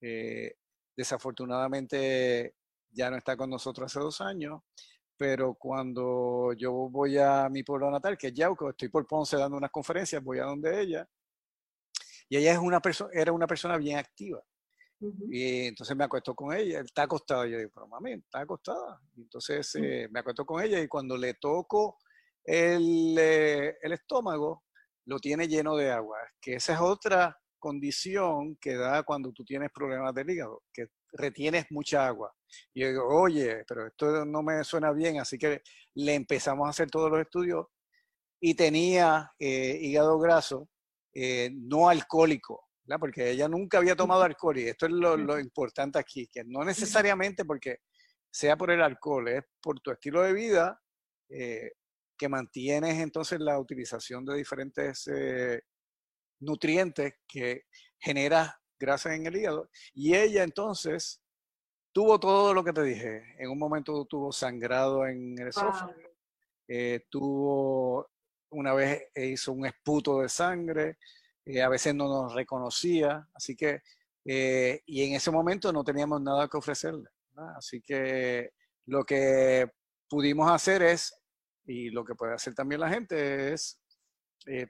eh, 0.00 0.54
desafortunadamente 0.96 2.54
ya 2.90 3.10
no 3.10 3.16
está 3.16 3.36
con 3.36 3.50
nosotros 3.50 3.86
hace 3.86 4.00
dos 4.00 4.20
años, 4.20 4.62
pero 5.18 5.54
cuando 5.54 6.52
yo 6.56 6.72
voy 6.72 7.18
a 7.18 7.48
mi 7.50 7.64
pueblo 7.64 7.90
natal, 7.90 8.16
que 8.16 8.28
es 8.28 8.34
Yauco, 8.34 8.70
estoy 8.70 8.88
por 8.88 9.06
Ponce 9.06 9.36
dando 9.36 9.56
unas 9.56 9.70
conferencias, 9.70 10.22
voy 10.22 10.38
a 10.38 10.44
donde 10.44 10.80
ella, 10.80 11.08
y 12.28 12.36
ella 12.36 12.52
es 12.52 12.58
una 12.58 12.80
era 13.12 13.32
una 13.32 13.46
persona 13.46 13.76
bien 13.76 13.98
activa. 13.98 14.42
Y 15.30 15.66
entonces 15.68 15.96
me 15.96 16.04
acuesto 16.04 16.34
con 16.34 16.54
ella, 16.54 16.80
está 16.80 17.04
acostada. 17.04 17.46
Yo 17.46 17.58
digo, 17.58 17.70
pero 17.72 17.86
mami, 17.86 18.14
está 18.14 18.40
acostada. 18.40 19.00
Y 19.16 19.22
entonces 19.22 19.72
mm. 19.74 19.84
eh, 19.84 20.08
me 20.10 20.20
acuesto 20.20 20.44
con 20.44 20.62
ella 20.62 20.80
y 20.80 20.88
cuando 20.88 21.16
le 21.16 21.34
toco 21.34 21.98
el, 22.44 23.16
eh, 23.18 23.76
el, 23.80 23.92
estómago, 23.92 24.64
lo 25.06 25.18
tiene 25.18 25.46
lleno 25.46 25.76
de 25.76 25.90
agua. 25.90 26.18
Que 26.40 26.54
esa 26.54 26.74
es 26.74 26.80
otra 26.80 27.38
condición 27.58 28.56
que 28.56 28.74
da 28.74 29.02
cuando 29.04 29.32
tú 29.32 29.44
tienes 29.44 29.70
problemas 29.72 30.14
del 30.14 30.30
hígado, 30.30 30.62
que 30.72 30.88
retienes 31.12 31.66
mucha 31.70 32.06
agua. 32.06 32.34
Y 32.74 32.82
yo 32.82 32.88
digo, 32.88 33.06
oye, 33.08 33.64
pero 33.66 33.86
esto 33.86 34.24
no 34.24 34.42
me 34.42 34.64
suena 34.64 34.92
bien, 34.92 35.20
así 35.20 35.38
que 35.38 35.62
le 35.94 36.14
empezamos 36.14 36.66
a 36.66 36.70
hacer 36.70 36.90
todos 36.90 37.10
los 37.10 37.20
estudios 37.20 37.66
y 38.40 38.54
tenía 38.54 39.32
eh, 39.38 39.78
hígado 39.80 40.18
graso 40.18 40.68
no 41.50 41.88
alcohólico 41.88 42.68
porque 42.96 43.30
ella 43.30 43.48
nunca 43.48 43.78
había 43.78 43.94
tomado 43.94 44.22
alcohol 44.22 44.56
y 44.56 44.68
esto 44.68 44.86
es 44.86 44.92
lo, 44.92 45.38
importante 45.38 45.98
aquí, 45.98 46.26
que 46.28 46.44
no 46.44 46.64
necesariamente 46.64 47.44
porque 47.44 47.80
sea 48.30 48.56
por 48.56 48.70
el 48.70 48.80
alcohol, 48.80 49.28
es 49.28 49.42
por 49.60 49.80
tu 49.80 49.90
estilo 49.90 50.22
de 50.22 50.32
vida 50.32 50.80
eh, 51.28 51.72
que 52.16 52.28
mantienes 52.28 52.98
entonces 52.98 53.40
la 53.40 53.58
utilización 53.58 54.24
de 54.24 54.36
diferentes 54.36 55.06
eh, 55.08 55.60
nutrientes 56.40 57.14
que 57.26 57.64
genera 57.98 58.58
grasa 58.78 59.14
en 59.14 59.26
el 59.26 59.36
hígado. 59.36 59.68
Y 59.94 60.14
ella 60.14 60.42
entonces 60.42 61.20
tuvo 61.92 62.20
todo 62.20 62.54
lo 62.54 62.62
que 62.62 62.72
te 62.72 62.82
dije. 62.82 63.24
En 63.38 63.50
un 63.50 63.58
momento 63.58 64.04
tuvo 64.04 64.32
sangrado 64.32 65.06
en 65.06 65.38
el 65.38 65.48
esófago, 65.48 65.92
eh, 66.68 67.00
tuvo, 67.08 68.08
una 68.50 68.74
vez 68.74 69.02
hizo 69.16 69.52
un 69.52 69.66
esputo 69.66 70.20
de 70.20 70.28
sangre, 70.28 70.98
eh, 71.44 71.62
a 71.62 71.68
veces 71.68 71.94
no 71.94 72.06
nos 72.06 72.34
reconocía, 72.34 73.26
así 73.34 73.56
que, 73.56 73.80
eh, 74.24 74.82
y 74.86 75.02
en 75.04 75.14
ese 75.14 75.30
momento 75.30 75.72
no 75.72 75.82
teníamos 75.82 76.20
nada 76.20 76.46
que 76.46 76.58
ofrecerle. 76.58 77.08
Así 77.56 77.80
que 77.80 78.52
lo 78.86 79.04
que 79.04 79.70
pudimos 80.08 80.50
hacer 80.50 80.82
es, 80.82 81.14
y 81.64 81.90
lo 81.90 82.04
que 82.04 82.14
puede 82.14 82.34
hacer 82.34 82.54
también 82.54 82.80
la 82.80 82.90
gente 82.90 83.52
es 83.52 83.80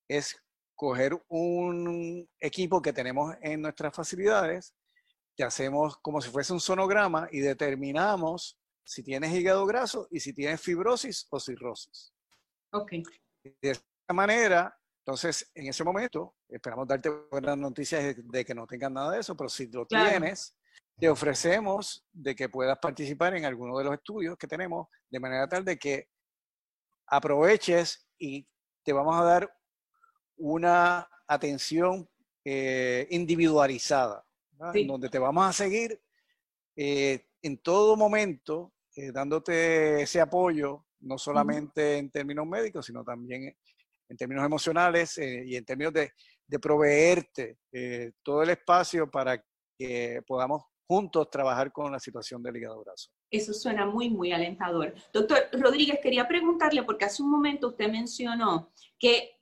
es 0.09 0.37
coger 0.75 1.19
un 1.29 2.29
equipo 2.39 2.83
que 2.83 2.93
tenemos 2.93 3.35
en 3.41 3.63
nuestras 3.63 3.95
facilidades, 3.95 4.75
que 5.37 5.45
hacemos 5.45 5.97
como 5.99 6.21
si 6.21 6.31
fuese 6.31 6.53
un 6.53 6.61
sonograma 6.61 7.29
y 7.31 7.41
determinamos 7.41 8.59
si 8.85 9.03
tienes 9.03 9.35
hígado 9.35 9.67
graso 9.67 10.07
y 10.11 10.21
si 10.21 10.33
tienes 10.33 10.61
fibrosis 10.61 11.27
o 11.31 11.41
cirrosis. 11.41 12.13
Ok. 12.73 12.93
De 13.43 13.71
esta 13.71 14.15
manera, 14.15 14.79
entonces, 15.07 15.51
en 15.55 15.69
ese 15.69 15.85
momento, 15.85 16.35
esperamos 16.49 16.87
darte 16.87 17.11
buenas 17.31 17.57
noticias 17.57 18.17
de, 18.17 18.45
que 18.45 18.55
no 18.55 18.67
tengas 18.67 18.91
nada 18.91 19.13
de 19.13 19.21
eso, 19.21 19.37
pero 19.37 19.49
si 19.49 19.69
lo 19.69 19.87
tienes, 19.87 20.57
te 20.99 21.09
ofrecemos 21.09 22.05
de 22.13 22.35
que 22.35 22.49
puedas 22.49 22.79
participar 22.79 23.35
en 23.35 23.45
alguno 23.45 23.79
de 23.79 23.85
los 23.85 23.95
estudios 23.95 24.37
que 24.37 24.47
tenemos, 24.47 24.89
de 25.11 25.21
manera 25.21 25.49
tal 25.49 25.65
de 25.65 25.79
que 25.79 26.09
aproveches 27.07 28.09
y 28.19 28.49
te 28.85 28.93
vamos 28.93 29.17
a 29.17 29.25
dar 29.25 29.56
una 30.37 31.09
atención 31.27 32.09
eh, 32.45 33.07
individualizada, 33.11 34.25
donde 34.87 35.09
te 35.09 35.19
vamos 35.19 35.47
a 35.47 35.53
seguir 35.53 36.01
eh, 36.77 37.27
en 37.43 37.59
todo 37.59 37.97
momento, 37.97 38.73
eh, 38.95 39.11
dándote 39.13 40.03
ese 40.03 40.21
apoyo, 40.21 40.87
no 41.01 41.19
solamente 41.19 41.99
en 41.99 42.11
términos 42.11 42.47
médicos, 42.47 42.87
sino 42.87 43.05
también 43.05 43.55
en 44.09 44.17
términos 44.17 44.45
emocionales 44.45 45.19
y 45.19 45.57
en 45.57 45.65
términos 45.65 45.93
de, 45.93 46.13
de 46.47 46.59
proveerte 46.59 47.59
todo 48.23 48.43
el 48.43 48.51
espacio 48.51 49.11
para 49.11 49.45
que 49.77 50.23
podamos 50.27 50.63
juntos 50.87 51.29
trabajar 51.29 51.73
con 51.73 51.91
la 51.91 51.99
situación 51.99 52.43
del 52.43 52.57
hígado 52.57 52.83
graso. 52.85 53.11
Eso 53.31 53.53
suena 53.53 53.87
muy, 53.87 54.09
muy 54.09 54.33
alentador. 54.33 54.95
Doctor 55.13 55.49
Rodríguez, 55.53 55.99
quería 56.01 56.29
preguntarle, 56.29 56.85
porque 56.85 57.07
hace 57.07 57.23
un 57.23 57.31
momento 57.31 57.69
usted 57.69 57.91
mencionó 57.91 58.71
que 58.99 59.37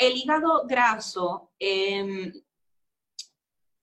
el 0.00 0.16
hígado 0.16 0.66
graso 0.66 1.52
em, 1.58 2.32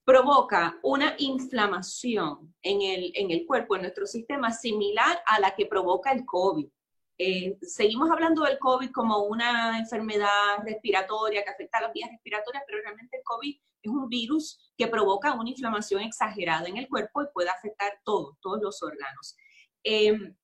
provoca 0.04 0.80
una 0.82 1.14
inflamación 1.20 2.56
en 2.64 2.82
el, 2.82 3.12
en 3.14 3.30
el, 3.30 3.46
cuerpo, 3.46 3.76
en 3.76 3.84
nuestro 3.84 4.08
sistema, 4.08 4.52
similar 4.52 5.22
a 5.28 5.40
la 5.40 5.56
que 5.56 5.68
provoca 5.68 6.12
el 6.12 6.26
COVID. 6.26 6.68
Eh, 7.20 7.60
seguimos 7.62 8.10
hablando 8.10 8.44
del 8.44 8.58
COVID 8.58 8.92
como 8.92 9.26
una 9.26 9.78
enfermedad 9.78 10.58
respiratoria 10.66 11.44
que 11.44 11.52
afecta 11.52 11.78
a 11.78 11.82
las 11.82 11.94
vías 11.94 12.10
respiratorias, 12.10 12.64
pero 12.66 12.82
realmente 12.82 13.18
el 13.18 13.24
COVID 13.24 13.56
es 13.84 13.92
un 13.92 14.10
virus 14.10 14.74
que 14.76 14.88
provoca 14.88 15.36
una 15.36 15.52
inflamación 15.52 16.02
exagerada 16.02 16.68
en 16.68 16.78
el 16.78 16.88
cuerpo 16.88 17.22
y 17.22 17.28
puede 17.32 17.50
afectar 17.50 18.02
todos, 18.04 18.40
todos 18.42 18.60
los 18.60 18.82
órganos. 18.82 19.36
Em, 19.84 20.36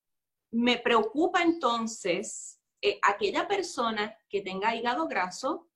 me 0.52 0.78
preocupa 0.78 1.42
entonces 1.42 2.60
eh, 2.86 3.00
aquella 3.02 3.48
persona 3.48 4.14
que 4.28 4.42
tenga 4.42 4.76
hígado 4.76 5.08
graso, 5.08 5.70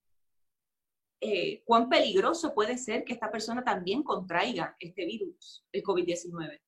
eh, 1.22 1.64
cuán 1.64 1.88
peligroso 1.88 2.54
puede 2.54 2.78
ser 2.78 3.06
que 3.06 3.14
esta 3.14 3.32
persona 3.32 3.64
también 3.64 4.04
contraiga 4.04 4.76
este 4.78 5.06
virus, 5.06 5.66
el 5.72 5.84
COVID-19. 5.84 6.60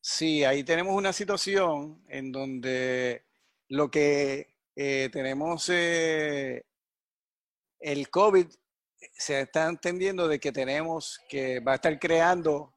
Sí, 0.00 0.42
ahí 0.42 0.64
tenemos 0.64 0.96
una 0.96 1.12
situación 1.12 2.02
en 2.08 2.32
donde 2.32 3.24
lo 3.68 3.88
que 3.88 4.56
eh, 4.74 5.08
tenemos, 5.12 5.68
el 5.68 6.64
COVID, 8.10 8.46
se 9.12 9.42
está 9.42 9.68
entendiendo 9.68 10.26
de 10.26 10.40
que 10.40 10.50
tenemos 10.50 11.20
que 11.28 11.60
va 11.60 11.70
a 11.72 11.76
estar 11.76 11.96
creando, 12.00 12.74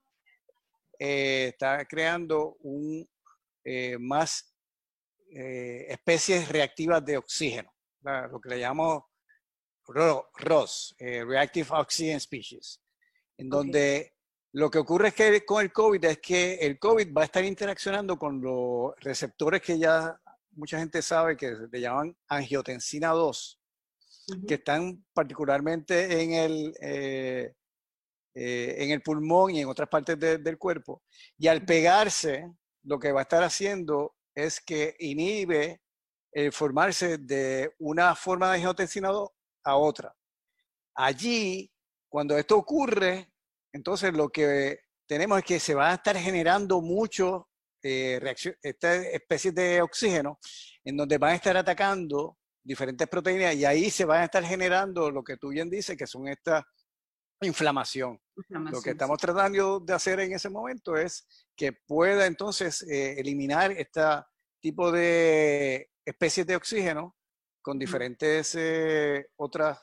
está 0.99 1.83
creando 1.85 2.57
un 2.59 3.09
más 3.99 4.52
especies 5.35 6.47
reactivas 6.49 7.03
de 7.03 7.17
oxígeno, 7.17 7.71
lo 8.31 8.39
que 8.39 8.49
le 8.49 8.59
llamamos 8.59 9.03
ROS, 9.87 10.95
eh, 10.97 11.23
Reactive 11.25 11.67
Oxygen 11.71 12.19
Species, 12.19 12.81
en 13.37 13.49
donde 13.49 14.13
lo 14.53 14.69
que 14.69 14.79
ocurre 14.79 15.09
es 15.09 15.13
que 15.13 15.45
con 15.45 15.63
el 15.63 15.71
COVID 15.71 16.03
es 16.05 16.19
que 16.19 16.55
el 16.55 16.79
COVID 16.79 17.13
va 17.13 17.23
a 17.23 17.25
estar 17.25 17.43
interaccionando 17.43 18.17
con 18.17 18.41
los 18.41 18.93
receptores 18.99 19.61
que 19.61 19.77
ya 19.77 20.19
mucha 20.51 20.77
gente 20.77 21.01
sabe 21.01 21.35
que 21.35 21.55
le 21.71 21.81
llaman 21.81 22.15
angiotensina 22.27 23.09
2, 23.09 23.59
que 24.47 24.53
están 24.55 25.03
particularmente 25.13 26.21
en 26.21 26.33
el, 26.33 26.73
eh, 26.79 27.53
eh, 28.35 28.75
en 28.77 28.91
el 28.91 29.01
pulmón 29.01 29.55
y 29.55 29.61
en 29.61 29.67
otras 29.67 29.89
partes 29.89 30.19
del 30.19 30.57
cuerpo. 30.57 31.01
Y 31.37 31.47
al 31.47 31.65
pegarse, 31.65 32.49
lo 32.83 32.99
que 32.99 33.11
va 33.11 33.21
a 33.21 33.23
estar 33.23 33.43
haciendo 33.43 34.15
es 34.35 34.59
que 34.61 34.95
inhibe 34.99 35.81
el 36.31 36.51
formarse 36.51 37.17
de 37.17 37.73
una 37.79 38.15
forma 38.15 38.49
de 38.49 38.55
angiotensina 38.55 39.09
2 39.09 39.29
a 39.65 39.75
otra. 39.75 40.15
Allí, 40.95 41.71
cuando 42.09 42.37
esto 42.37 42.57
ocurre, 42.57 43.31
entonces 43.71 44.13
lo 44.13 44.29
que 44.29 44.79
tenemos 45.07 45.39
es 45.39 45.45
que 45.45 45.59
se 45.59 45.75
va 45.75 45.91
a 45.91 45.95
estar 45.95 46.17
generando 46.17 46.81
mucho 46.81 47.49
eh, 47.83 48.19
esta 48.61 48.95
especie 48.95 49.51
de 49.51 49.81
oxígeno, 49.81 50.39
en 50.83 50.97
donde 50.97 51.17
van 51.17 51.31
a 51.31 51.35
estar 51.35 51.57
atacando 51.57 52.37
diferentes 52.63 53.07
proteínas 53.07 53.55
y 53.55 53.65
ahí 53.65 53.89
se 53.89 54.05
van 54.05 54.21
a 54.21 54.25
estar 54.25 54.43
generando 54.43 55.11
lo 55.11 55.23
que 55.23 55.37
tú 55.37 55.49
bien 55.49 55.69
dices, 55.69 55.97
que 55.97 56.07
son 56.07 56.27
esta 56.27 56.65
inflamación. 57.47 58.19
lo 58.49 58.81
que 58.81 58.91
estamos 58.91 59.17
tratando 59.17 59.79
de 59.79 59.93
hacer 59.93 60.19
en 60.19 60.33
ese 60.33 60.49
momento 60.49 60.95
es 60.95 61.27
que 61.55 61.73
pueda 61.73 62.25
entonces 62.25 62.81
eh, 62.83 63.19
eliminar 63.19 63.71
este 63.71 64.01
tipo 64.59 64.91
de 64.91 65.89
especies 66.05 66.47
de 66.47 66.55
oxígeno 66.55 67.15
con 67.61 67.79
diferentes 67.79 68.55
eh, 68.55 69.27
otros 69.37 69.77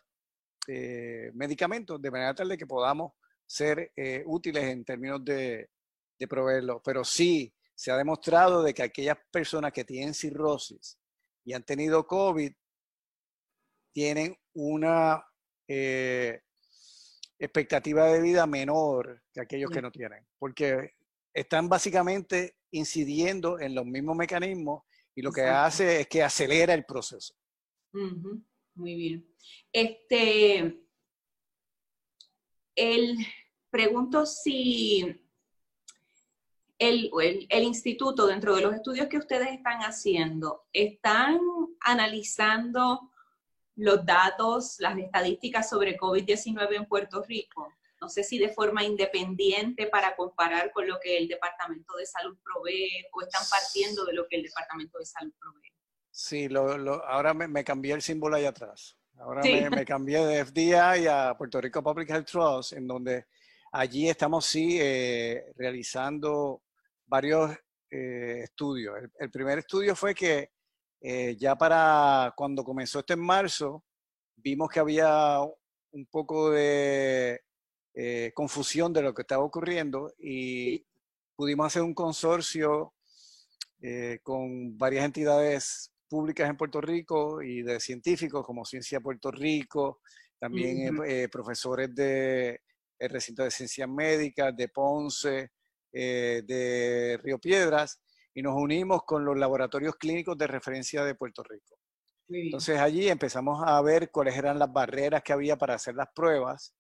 eh, 0.68 1.31
medicamentos, 1.35 2.01
de 2.01 2.11
manera 2.11 2.35
tal 2.35 2.49
de 2.51 2.59
que 2.59 2.66
podamos 2.66 3.12
ser 3.46 3.90
eh, 3.96 4.23
útiles 4.27 4.64
en 4.64 4.85
términos 4.85 5.25
de, 5.25 5.70
de 6.18 6.29
proveerlo. 6.29 6.83
Pero 6.85 7.03
sí, 7.03 7.53
se 7.75 7.90
ha 7.90 7.96
demostrado 7.96 8.62
de 8.62 8.75
que 8.75 8.83
aquellas 8.83 9.16
personas 9.31 9.73
que 9.73 9.85
tienen 9.85 10.14
cirrosis 10.14 10.99
y 11.44 11.55
han 11.55 11.64
tenido 11.64 12.07
COVID 12.07 12.53
tienen 13.92 14.37
una 14.55 15.25
expectativa 17.40 18.07
de 18.07 18.20
vida 18.20 18.46
menor 18.46 19.22
que 19.33 19.40
aquellos 19.40 19.70
que 19.70 19.81
no 19.81 19.90
tienen, 19.90 20.26
porque 20.38 20.92
están 21.33 21.68
básicamente 21.68 22.57
incidiendo 22.70 23.59
en 23.59 23.74
los 23.74 23.87
mismos 23.87 24.14
mecanismos 24.14 24.83
y 25.14 25.22
lo 25.22 25.33
que 25.33 25.42
hace 25.42 26.03
es 26.03 26.07
que 26.07 26.22
acelera 26.22 26.74
el 26.74 26.85
proceso. 26.85 27.35
Muy 27.92 28.94
bien. 28.94 29.26
Este, 29.72 30.81
el, 32.76 33.16
pregunto 33.70 34.26
si 34.26 35.16
el, 36.79 37.11
el, 37.48 37.62
instituto, 37.62 38.26
dentro 38.26 38.55
de 38.55 38.62
los 38.62 38.74
estudios 38.74 39.09
que 39.09 39.18
ustedes 39.18 39.48
están 39.50 39.81
haciendo, 39.81 40.66
están 40.72 41.40
analizando 41.81 43.10
los 43.81 44.05
datos, 44.05 44.77
las 44.79 44.99
estadísticas 44.99 45.69
sobre 45.69 45.97
COVID-19 45.97 46.77
en 46.77 46.87
Puerto 46.87 47.23
Rico. 47.23 47.73
No 48.01 48.09
sé 48.09 48.25
si 48.25 48.38
de 48.38 48.51
forma 48.51 48.85
independiente 48.85 49.87
para 49.87 50.14
comparar 50.16 50.71
con 50.73 50.87
lo 50.87 50.99
que 51.01 51.16
el 51.16 51.29
Departamento 51.29 51.97
de 51.97 52.07
Salud 52.07 52.37
provee 52.43 53.07
o 53.12 53.23
están 53.23 53.43
partiendo 53.51 54.05
de 54.05 54.12
lo 54.12 54.27
que 54.29 54.37
el 54.37 54.43
Departamento 54.43 54.99
de 54.99 55.07
Salud 55.07 55.33
provee. 55.40 55.73
Sí, 56.11 56.49
lo, 56.49 57.05
ahora 57.07 57.33
me, 57.33 57.64
cambié 57.64 57.95
el 57.95 58.03
símbolo 58.03 58.37
ahí 58.37 58.45
atrás. 58.45 58.99
Ahora 59.19 59.43
me, 59.43 59.85
cambié 59.85 60.25
de 60.27 60.45
FDI 60.45 61.07
a 61.07 61.35
Puerto 61.37 61.61
Rico 61.61 61.83
Public 61.83 62.11
Health 62.11 62.31
Trust, 62.31 62.73
en 62.75 62.87
donde 62.87 63.27
allí 63.73 64.09
estamos 64.09 64.45
sí 64.47 64.79
eh, 64.81 65.53
realizando 65.57 66.62
varios 67.07 67.53
eh, 67.90 68.40
estudios. 68.45 68.97
El, 69.19 69.31
primer 69.31 69.59
estudio 69.59 69.95
fue 69.97 70.14
que 70.14 70.51
eh, 71.01 71.37
ya 71.39 71.57
para 71.57 72.33
cuando 72.37 72.65
comenzó 72.65 73.01
esto 73.01 73.15
en 73.15 73.21
marzo, 73.21 73.85
vimos 74.37 74.69
que 74.69 74.81
había 74.81 75.41
un 75.93 76.07
poco 76.07 76.51
de 76.51 77.41
confusión 78.35 78.93
de 78.93 79.03
lo 79.03 79.13
que 79.13 79.23
estaba 79.23 79.45
ocurriendo 79.45 80.15
y 80.19 80.87
pudimos 81.37 81.67
hacer 81.67 81.83
un 81.83 81.93
consorcio 81.93 82.95
con 84.23 84.79
varias 84.79 85.05
entidades 85.05 85.93
públicas 86.11 86.51
en 86.51 86.57
Puerto 86.57 86.81
Rico 86.81 87.41
y 87.41 87.63
de 87.63 87.79
científicos 87.79 88.45
como 88.45 88.65
Ciencia 88.65 89.01
Puerto 89.01 89.31
Rico, 89.31 90.01
también 90.41 90.99
eh, 91.07 91.29
profesores 91.29 91.95
del 91.95 92.59
de, 92.99 93.09
recinto 93.09 93.45
de 93.45 93.51
ciencias 93.51 93.89
médicas, 93.89 94.55
de 94.57 94.69
Ponce, 94.69 95.53
eh, 95.93 96.43
de 96.45 97.19
Río 97.23 97.39
Piedras, 97.39 98.01
y 98.35 98.43
nos 98.43 98.55
unimos 98.55 99.03
con 99.05 99.25
los 99.25 99.37
laboratorios 99.37 99.97
clínicos 99.97 100.37
de 100.38 100.47
referencia 100.47 101.05
de 101.05 101.14
Puerto 101.14 101.43
Rico. 101.43 101.77
Entonces 102.29 102.79
allí 102.79 103.09
empezamos 103.09 103.62
a 103.66 103.81
ver 103.83 104.11
cuáles 104.11 104.37
eran 104.37 104.59
las 104.59 104.73
barreras 104.73 105.23
que 105.23 105.33
había 105.33 105.57
para 105.57 105.75
hacer 105.75 105.95
las 105.97 106.09
pruebas. 106.14 106.75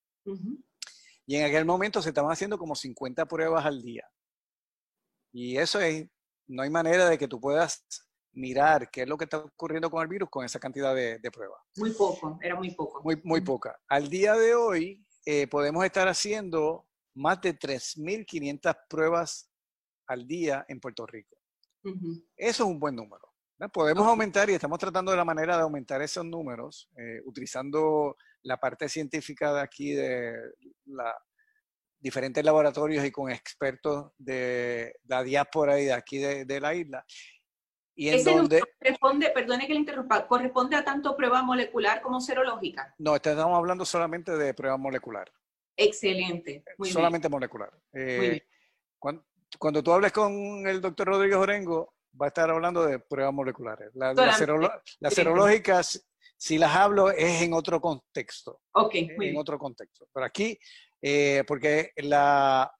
Y 1.26 1.36
en 1.36 1.44
aquel 1.44 1.64
momento 1.64 2.00
se 2.00 2.10
estaban 2.10 2.30
haciendo 2.30 2.56
como 2.56 2.74
50 2.74 3.26
pruebas 3.26 3.64
al 3.64 3.82
día. 3.82 4.08
Y 5.32 5.56
eso 5.56 5.80
es, 5.80 6.08
no 6.46 6.62
hay 6.62 6.70
manera 6.70 7.08
de 7.08 7.18
que 7.18 7.28
tú 7.28 7.40
puedas 7.40 7.84
mirar 8.32 8.90
qué 8.90 9.02
es 9.02 9.08
lo 9.08 9.16
que 9.16 9.24
está 9.24 9.38
ocurriendo 9.38 9.90
con 9.90 10.02
el 10.02 10.08
virus 10.08 10.30
con 10.30 10.44
esa 10.44 10.60
cantidad 10.60 10.94
de, 10.94 11.18
pruebas. 11.32 11.60
Muy 11.76 11.92
poco, 11.92 12.38
era 12.40 12.54
muy 12.54 12.70
poco. 12.72 13.02
Muy, 13.02 13.20
muy 13.24 13.40
poca. 13.40 13.76
Al 13.88 14.08
día 14.08 14.34
de 14.34 14.54
hoy 14.54 15.04
eh, 15.26 15.48
podemos 15.48 15.84
estar 15.84 16.06
haciendo 16.06 16.86
más 17.14 17.40
de 17.40 17.58
3.500 17.58 18.76
pruebas 18.88 19.50
al 20.06 20.26
día 20.26 20.64
en 20.68 20.80
Puerto 20.80 21.06
Rico. 21.06 21.39
Eso 21.82 22.24
es 22.36 22.60
un 22.60 22.78
buen 22.78 22.96
número. 22.96 23.22
Podemos 23.72 24.06
aumentar 24.06 24.48
y 24.48 24.54
estamos 24.54 24.78
tratando 24.78 25.10
de 25.10 25.18
la 25.18 25.24
manera 25.24 25.56
de 25.56 25.62
aumentar 25.62 26.00
esos 26.00 26.24
números 26.24 26.88
eh, 26.96 27.20
utilizando 27.26 28.16
la 28.42 28.56
parte 28.56 28.88
científica 28.88 29.52
de 29.52 29.60
aquí 29.60 29.92
de 29.92 30.34
la, 30.86 31.14
diferentes 31.98 32.42
laboratorios 32.42 33.04
y 33.04 33.10
con 33.10 33.30
expertos 33.30 34.12
de 34.16 34.94
la 35.04 35.22
diáspora 35.22 35.78
y 35.78 35.84
de 35.86 35.92
aquí 35.92 36.18
de 36.18 36.60
la 36.60 36.74
isla. 36.74 37.04
Y 37.94 38.08
en 38.08 38.14
Ese 38.14 38.30
donde, 38.30 38.62
corresponde, 38.78 39.30
perdone 39.30 39.66
que 39.66 39.74
le 39.74 39.80
interrumpa, 39.80 40.26
¿corresponde 40.26 40.74
a 40.74 40.82
tanto 40.82 41.14
prueba 41.14 41.42
molecular 41.42 42.00
como 42.00 42.18
serológica? 42.18 42.94
No, 42.98 43.14
estamos 43.14 43.54
hablando 43.54 43.84
solamente 43.84 44.38
de 44.38 44.54
prueba 44.54 44.78
molecular. 44.78 45.30
Excelente. 45.76 46.64
solamente 46.82 47.28
molecular. 47.28 47.70
Eh, 47.92 48.40
cuando, 48.98 49.22
tú 49.58 49.92
hables 49.92 50.12
con 50.12 50.66
el 50.66 50.80
doctor 50.80 51.08
Rodríguez 51.08 51.38
Orengo, 51.38 51.94
va 52.20 52.26
a 52.26 52.28
estar 52.28 52.50
hablando 52.50 52.84
de 52.84 52.98
pruebas 52.98 53.34
moleculares. 53.34 53.90
las 53.94 55.14
serológicas, 55.14 56.06
si 56.36 56.58
las 56.58 56.74
hablo, 56.74 57.10
es 57.10 57.42
en 57.42 57.52
otro 57.52 57.80
contexto. 57.80 58.62
Ok, 58.72 58.94
En 58.94 59.36
otro 59.36 59.58
contexto. 59.58 60.08
Pero 60.12 60.26
aquí, 60.26 60.58
eh, 61.02 61.44
porque 61.46 61.92
la 61.96 62.70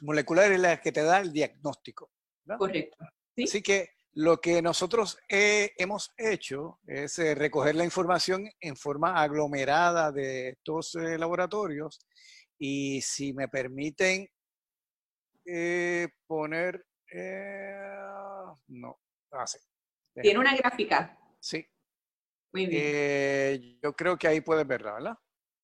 molecular 0.00 0.50
es 0.52 0.60
la 0.60 0.80
que 0.80 0.92
te 0.92 1.02
da 1.02 1.20
el 1.20 1.32
diagnóstico. 1.32 2.10
Correcto. 2.58 2.96
Así 3.36 3.62
que 3.62 3.90
lo 4.14 4.40
que 4.40 4.60
nosotros 4.60 5.18
eh, 5.28 5.70
hemos 5.76 6.10
hecho 6.16 6.80
es 6.86 7.18
eh, 7.20 7.34
recoger 7.34 7.76
la 7.76 7.84
información 7.84 8.48
en 8.60 8.74
forma 8.74 9.22
aglomerada 9.22 10.10
de 10.10 10.50
estos 10.50 10.94
laboratorios 10.94 12.00
y 12.58 13.00
si 13.02 13.32
me 13.32 13.46
permiten 13.46 14.28
poner, 16.26 16.84
no, 18.68 19.00
hace. 19.32 19.58
Ah, 20.16 20.20
Tiene 20.22 20.38
una 20.38 20.56
gráfica. 20.56 21.18
Sí. 21.40 21.66
Muy 22.52 22.66
bien. 22.66 23.78
yo 23.82 23.92
creo 23.94 24.16
que 24.16 24.26
ahí 24.26 24.40
puedes 24.40 24.66
verla, 24.66 24.94
¿verdad? 24.94 25.18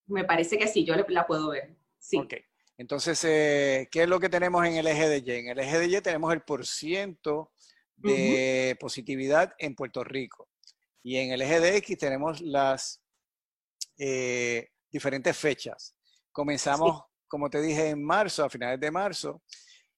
Me 0.07 0.25
parece 0.25 0.59
que 0.59 0.69
sí, 0.69 0.85
yo 0.85 0.95
la 0.95 1.27
puedo 1.27 1.51
ver. 1.51 1.77
Sí. 1.99 2.19
Ok. 2.19 2.35
Entonces, 2.77 3.21
¿qué 3.21 3.89
es 4.03 4.09
lo 4.09 4.19
que 4.19 4.29
tenemos 4.29 4.67
en 4.67 4.75
el 4.75 4.87
eje 4.87 5.09
de 5.09 5.19
Y? 5.19 5.31
En 5.39 5.49
el 5.49 5.59
eje 5.59 5.79
de 5.79 5.87
Y 5.87 6.01
tenemos 6.01 6.33
el 6.33 6.43
porciento 6.43 7.53
de 7.97 8.77
positividad 8.81 9.55
en 9.59 9.75
Puerto 9.75 10.03
Rico. 10.03 10.49
Y 11.03 11.19
en 11.19 11.33
el 11.33 11.43
eje 11.43 11.61
de 11.61 11.77
X 11.77 11.99
tenemos 11.99 12.41
las 12.41 13.03
eh, 13.99 14.69
diferentes 14.91 15.37
fechas. 15.37 15.95
Comenzamos, 16.33 17.03
como 17.29 17.49
te 17.49 17.61
dije, 17.61 17.91
en 17.91 18.03
marzo, 18.03 18.45
a 18.45 18.51
finales 18.51 18.81
de 18.81 18.91
marzo, 18.91 19.43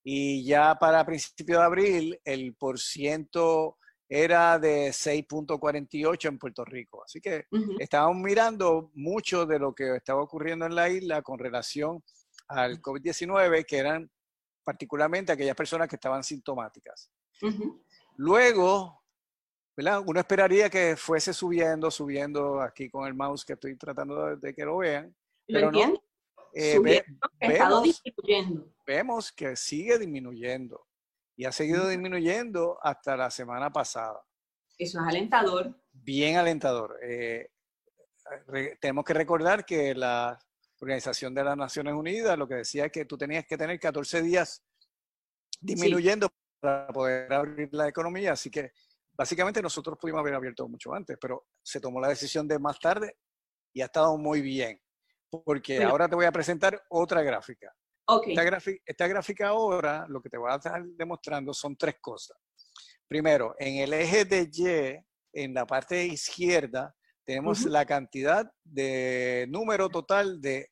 y 0.09 0.45
ya 0.45 0.77
para 0.79 1.05
principios 1.05 1.59
de 1.59 1.64
abril 1.64 2.21
el 2.25 2.55
por 2.55 2.79
ciento 2.79 3.77
era 4.09 4.57
de 4.57 4.90
6.48 4.90 6.29
en 6.29 6.38
Puerto 6.38 6.64
Rico. 6.64 7.03
Así 7.05 7.21
que 7.21 7.47
estábamos 7.81 8.23
mirando 8.23 8.92
mucho 8.95 9.47
de 9.47 9.59
lo 9.59 9.75
que 9.75 9.97
estaba 9.97 10.23
ocurriendo 10.23 10.64
en 10.64 10.77
la 10.77 10.88
isla 10.88 11.23
con 11.23 11.40
relación 11.40 12.05
al 12.47 12.81
COVID-19, 12.81 13.66
que 13.66 13.79
eran 13.79 14.09
particularmente 14.62 15.33
aquellas 15.33 15.57
personas 15.57 15.88
que 15.88 15.97
estaban 15.97 16.23
sintomáticas. 16.23 17.11
Luego, 18.14 19.03
¿verdad? 19.77 20.05
uno 20.07 20.21
esperaría 20.21 20.71
que 20.71 20.95
fuese 20.97 21.33
subiendo, 21.33 21.90
subiendo 21.90 22.61
aquí 22.61 22.88
con 22.88 23.09
el 23.09 23.14
mouse 23.14 23.45
que 23.45 23.55
estoy 23.55 23.77
tratando 23.77 24.37
de, 24.37 24.55
que 24.55 24.64
lo 24.64 24.77
vean. 24.77 25.12
pero 25.49 25.73
no. 25.73 26.01
Eh, 26.55 26.79
vemos, 27.40 27.83
disminuyendo. 27.83 28.76
Vemos 28.87 29.33
que 29.33 29.57
sigue 29.57 29.99
disminuyendo 29.99 30.87
y 31.37 31.44
ha 31.44 31.53
seguido 31.53 31.88
disminuyendo 31.88 32.79
hasta 32.83 33.16
la 33.16 33.31
semana 33.31 33.70
pasada. 33.70 34.25
Eso 34.79 35.01
es 35.01 35.07
alentador. 35.07 35.75
Bien 35.92 36.37
alentador. 36.37 36.99
Eh, 37.03 37.51
tenemos 38.81 39.05
que 39.05 39.14
recordar 39.14 39.64
que 39.64 39.94
la 39.94 40.38
Organización 40.79 41.35
de 41.35 41.44
las 41.44 41.57
Naciones 41.57 41.94
Unidas 41.94 42.38
lo 42.38 42.46
que 42.46 42.57
decía 42.57 42.87
es 42.87 42.92
que 42.92 43.05
tú 43.05 43.16
tenías 43.16 43.46
que 43.46 43.57
tener 43.57 43.79
14 43.81 44.22
días 44.22 44.62
disminuyendo 45.61 46.29
para 46.61 46.88
poder 46.88 47.33
abrir 47.33 47.68
la 47.72 47.88
economía, 47.88 48.33
así 48.33 48.51
que 48.51 48.72
básicamente 49.12 49.62
nosotros 49.62 49.99
pudimos 49.99 50.20
haber 50.20 50.35
abierto 50.35 50.68
mucho 50.68 50.92
antes, 50.92 51.16
pero 51.20 51.46
se 51.62 51.81
tomó 51.81 52.01
la 52.01 52.09
decisión 52.09 52.46
de 52.46 52.59
más 52.59 52.79
tarde 52.79 53.16
y 53.72 53.81
ha 53.81 53.87
estado 53.87 54.16
muy 54.18 54.42
bien, 54.42 54.81
porque 55.31 55.83
ahora 55.83 56.09
te 56.09 56.14
voy 56.14 56.27
a 56.27 56.33
presentar 56.33 56.83
otra 56.90 57.22
gráfica. 57.22 57.75
Esta, 58.27 58.45
gráfica, 58.45 58.83
esta 58.87 59.07
gráfica 59.09 59.49
ahora 59.49 60.07
lo 60.09 60.21
que 60.23 60.31
te 60.31 60.38
voy 60.38 60.51
a 60.51 60.57
estar 60.57 60.83
demostrando 60.85 61.53
son 61.53 61.77
tres 61.77 61.97
cosas. 62.01 62.37
Primero, 63.09 63.55
en 63.59 63.77
el 63.77 63.92
eje 63.92 64.25
de 64.25 64.51
Y, 64.53 65.42
en 65.42 65.55
la 65.55 65.66
parte 65.66 66.05
izquierda, 66.05 66.95
tenemos 67.25 67.64
la 67.64 67.85
cantidad 67.85 68.51
de 68.64 69.47
número 69.49 69.88
total 69.88 70.40
de 70.40 70.71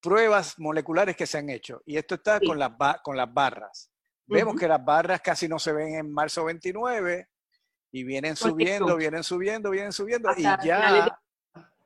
pruebas 0.00 0.58
moleculares 0.58 1.16
que 1.16 1.26
se 1.26 1.38
han 1.38 1.50
hecho. 1.50 1.82
Y 1.84 1.96
esto 1.96 2.14
está 2.14 2.40
con, 2.40 2.58
las 2.58 2.72
con 3.02 3.16
las 3.16 3.32
barras. 3.32 3.90
Vemos 4.26 4.56
que 4.56 4.68
las 4.68 4.84
barras 4.84 5.20
casi 5.20 5.48
no 5.48 5.58
se 5.58 5.72
ven 5.72 5.94
en 5.94 6.12
marzo 6.12 6.44
29 6.44 7.28
y 7.92 8.04
vienen 8.04 8.36
subiendo, 8.36 8.96
vienen 8.96 9.22
subiendo, 9.22 9.70
vienen 9.70 9.92
subiendo. 9.92 10.30
y 10.36 10.42
ya 10.42 11.18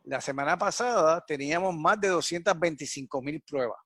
la 0.05 0.21
semana 0.21 0.59
pasada 0.59 1.23
teníamos 1.27 1.75
más 1.75 2.01
de 2.01 2.09
225 2.09 3.23
mil 3.23 3.41
pruebas. 3.43 3.79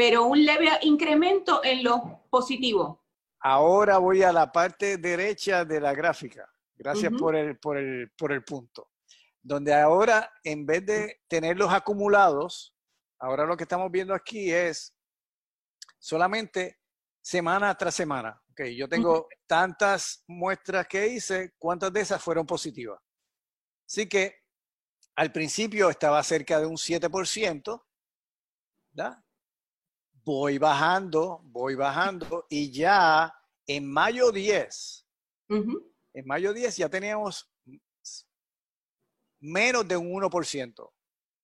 Pero 0.00 0.24
un 0.24 0.46
leve 0.46 0.70
incremento 0.80 1.62
en 1.62 1.84
los 1.84 2.00
positivos. 2.30 2.96
Ahora 3.38 3.98
voy 3.98 4.22
a 4.22 4.32
la 4.32 4.50
parte 4.50 4.96
derecha 4.96 5.62
de 5.66 5.78
la 5.78 5.92
gráfica. 5.92 6.50
Gracias 6.74 7.12
por, 7.18 7.36
el, 7.36 7.58
por, 7.58 7.76
el, 7.76 8.10
por 8.16 8.32
el 8.32 8.42
punto. 8.42 8.92
Donde 9.42 9.74
ahora, 9.74 10.32
en 10.42 10.64
vez 10.64 10.86
de 10.86 11.20
tenerlos 11.28 11.70
acumulados, 11.70 12.74
ahora 13.18 13.44
lo 13.44 13.58
que 13.58 13.64
estamos 13.64 13.90
viendo 13.90 14.14
aquí 14.14 14.50
es 14.50 14.96
solamente 15.98 16.78
semana 17.20 17.76
tras 17.76 17.94
semana. 17.94 18.42
Okay, 18.52 18.74
yo 18.74 18.88
tengo 18.88 19.28
tantas 19.46 20.24
muestras 20.26 20.88
que 20.88 21.08
hice, 21.08 21.52
¿cuántas 21.58 21.92
de 21.92 22.00
esas 22.00 22.22
fueron 22.22 22.46
positivas? 22.46 22.98
Así 23.86 24.08
que 24.08 24.34
al 25.14 25.30
principio 25.30 25.90
estaba 25.90 26.22
cerca 26.22 26.58
de 26.58 26.64
un 26.64 26.76
7%, 26.76 27.82
¿verdad? 28.92 29.22
Voy 30.24 30.58
bajando, 30.58 31.40
voy 31.44 31.74
bajando 31.74 32.46
y 32.48 32.70
ya 32.70 33.32
en 33.66 33.90
mayo 33.90 34.30
10, 34.30 35.06
en 35.48 36.26
mayo 36.26 36.52
10 36.52 36.76
ya 36.76 36.88
teníamos 36.88 37.50
menos 39.40 39.86
de 39.88 39.96
un 39.96 40.22
1%. 40.22 40.92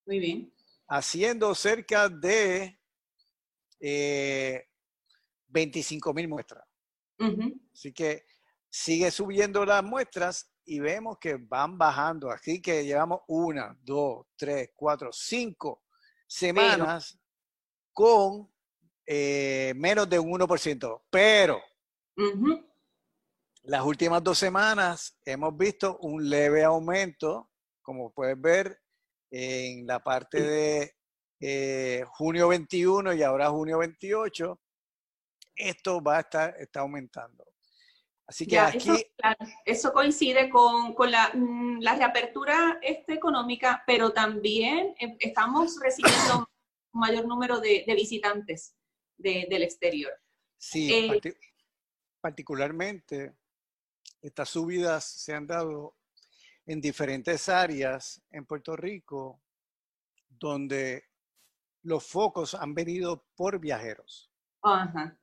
Muy 0.06 0.18
bien. 0.18 0.52
Haciendo 0.88 1.54
cerca 1.54 2.08
de 2.08 2.78
eh, 3.80 4.68
25 5.48 6.14
mil 6.14 6.28
muestras. 6.28 6.64
Así 7.72 7.92
que 7.92 8.26
sigue 8.68 9.10
subiendo 9.10 9.64
las 9.64 9.82
muestras 9.82 10.52
y 10.64 10.80
vemos 10.80 11.18
que 11.18 11.36
van 11.36 11.78
bajando. 11.78 12.30
Así 12.30 12.60
que 12.60 12.84
llevamos 12.84 13.20
una, 13.28 13.76
dos, 13.82 14.26
tres, 14.36 14.70
cuatro, 14.74 15.10
cinco 15.12 15.84
semanas 16.26 17.18
con 17.92 18.52
eh, 19.06 19.72
menos 19.76 20.08
de 20.08 20.18
un 20.18 20.32
1%. 20.32 21.02
Pero 21.10 21.62
las 23.62 23.84
últimas 23.84 24.22
dos 24.22 24.38
semanas 24.38 25.16
hemos 25.24 25.56
visto 25.56 25.98
un 25.98 26.28
leve 26.28 26.64
aumento, 26.64 27.50
como 27.82 28.12
puedes 28.12 28.40
ver 28.40 28.80
en 29.30 29.86
la 29.86 30.00
parte 30.00 30.40
de 30.40 30.94
eh, 31.40 32.04
junio 32.08 32.48
21 32.48 33.12
y 33.14 33.22
ahora 33.22 33.50
junio 33.50 33.78
28 33.78 34.58
esto 35.56 36.02
va 36.02 36.18
a 36.18 36.20
estar 36.20 36.54
está 36.58 36.80
aumentando. 36.80 37.44
Así 38.28 38.46
que 38.46 38.58
aquí... 38.58 38.90
Eso, 39.64 39.92
coincide 39.92 40.50
con, 40.50 40.94
la, 41.10 41.30
mm, 41.32 41.78
la, 41.80 41.94
reapertura 41.94 42.78
este, 42.82 43.14
económica, 43.14 43.84
pero 43.86 44.12
también 44.12 44.94
em, 44.98 45.16
estamos 45.20 45.78
recibiendo 45.80 46.48
un 46.92 47.00
mayor 47.00 47.26
número 47.26 47.60
de, 47.60 47.84
visitantes 47.94 48.74
del 49.16 49.62
exterior. 49.62 50.12
Sí, 50.58 50.92
eh, 50.92 51.38
particularmente 52.20 53.34
estas 54.22 54.48
subidas 54.48 55.04
se 55.04 55.34
han 55.34 55.46
dado 55.46 55.96
en 56.66 56.80
diferentes 56.80 57.48
áreas 57.48 58.22
en 58.30 58.44
Puerto 58.44 58.76
Rico 58.76 59.40
donde 60.28 61.04
los 61.82 62.04
focos 62.04 62.54
han 62.54 62.74
venido 62.74 63.24
por 63.36 63.58
viajeros. 63.60 64.30
Ajá. 64.62 65.16